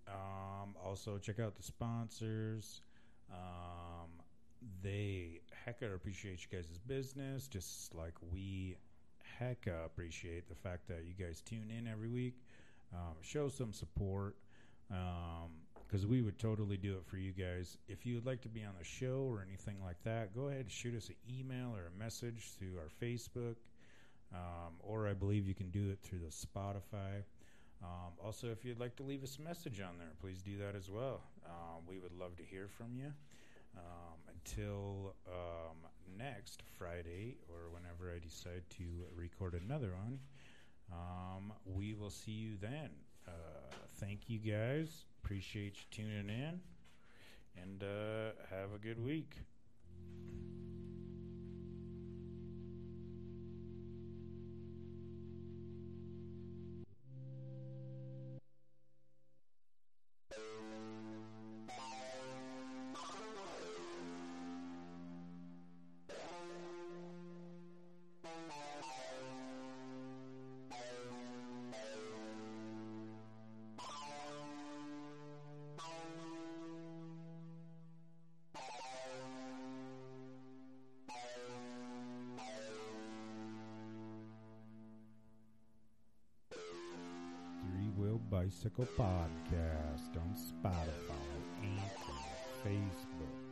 Um, 0.08 0.74
also, 0.82 1.18
check 1.18 1.38
out 1.38 1.56
the 1.56 1.62
sponsors. 1.62 2.80
Um, 3.30 4.08
they 4.82 5.40
hecka 5.66 5.94
appreciate 5.94 6.40
you 6.40 6.58
guys' 6.58 6.78
business, 6.86 7.46
just 7.46 7.94
like 7.94 8.14
we 8.32 8.76
hecka 9.40 9.84
appreciate 9.84 10.48
the 10.48 10.54
fact 10.54 10.88
that 10.88 11.04
you 11.04 11.14
guys 11.14 11.42
tune 11.42 11.70
in 11.76 11.86
every 11.86 12.08
week. 12.08 12.34
Um, 12.92 13.14
show 13.20 13.48
some 13.48 13.72
support 13.72 14.36
because 15.86 16.06
we 16.06 16.22
would 16.22 16.38
totally 16.38 16.76
do 16.76 16.94
it 16.94 17.04
for 17.06 17.18
you 17.18 17.32
guys. 17.32 17.76
If 17.88 18.06
you 18.06 18.14
would 18.14 18.26
like 18.26 18.40
to 18.42 18.48
be 18.48 18.64
on 18.64 18.72
the 18.78 18.84
show 18.84 19.28
or 19.30 19.44
anything 19.46 19.76
like 19.84 20.02
that, 20.04 20.34
go 20.34 20.48
ahead 20.48 20.60
and 20.60 20.70
shoot 20.70 20.96
us 20.96 21.08
an 21.08 21.16
email 21.30 21.74
or 21.76 21.90
a 21.94 22.02
message 22.02 22.52
through 22.58 22.78
our 22.78 22.88
Facebook, 23.02 23.56
um, 24.34 24.74
or 24.80 25.08
I 25.08 25.14
believe 25.14 25.46
you 25.46 25.54
can 25.54 25.70
do 25.70 25.90
it 25.90 25.98
through 26.02 26.20
the 26.20 26.26
Spotify. 26.26 27.22
Um, 27.82 28.12
also, 28.22 28.48
if 28.48 28.64
you'd 28.64 28.80
like 28.80 28.96
to 28.96 29.02
leave 29.02 29.22
us 29.22 29.38
a 29.38 29.42
message 29.42 29.80
on 29.80 29.98
there, 29.98 30.08
please 30.20 30.42
do 30.42 30.58
that 30.58 30.74
as 30.74 30.90
well. 30.90 31.22
Um, 31.46 31.82
we 31.86 31.98
would 31.98 32.12
love 32.12 32.36
to 32.36 32.42
hear 32.42 32.68
from 32.68 32.96
you. 32.96 33.12
Um, 33.76 34.18
until 34.34 35.14
um, 35.28 35.76
next 36.18 36.62
Friday 36.78 37.36
or 37.48 37.70
whenever 37.70 38.12
I 38.12 38.18
decide 38.18 38.62
to 38.78 38.84
record 39.14 39.54
another 39.54 39.92
one, 40.02 40.18
um, 40.92 41.52
we 41.64 41.94
will 41.94 42.10
see 42.10 42.32
you 42.32 42.56
then. 42.60 42.90
Uh, 43.26 43.30
thank 43.96 44.28
you 44.28 44.38
guys. 44.38 45.04
Appreciate 45.22 45.76
you 45.76 46.04
tuning 46.04 46.28
in. 46.28 46.60
And 47.62 47.82
uh, 47.82 48.32
have 48.50 48.72
a 48.74 48.78
good 48.78 49.02
week. 49.04 49.36
Bicycle 88.68 88.88
Podcast 88.98 90.16
on 90.16 90.34
Spotify, 90.36 91.14
Anchor, 91.62 92.20
Facebook, 92.62 93.47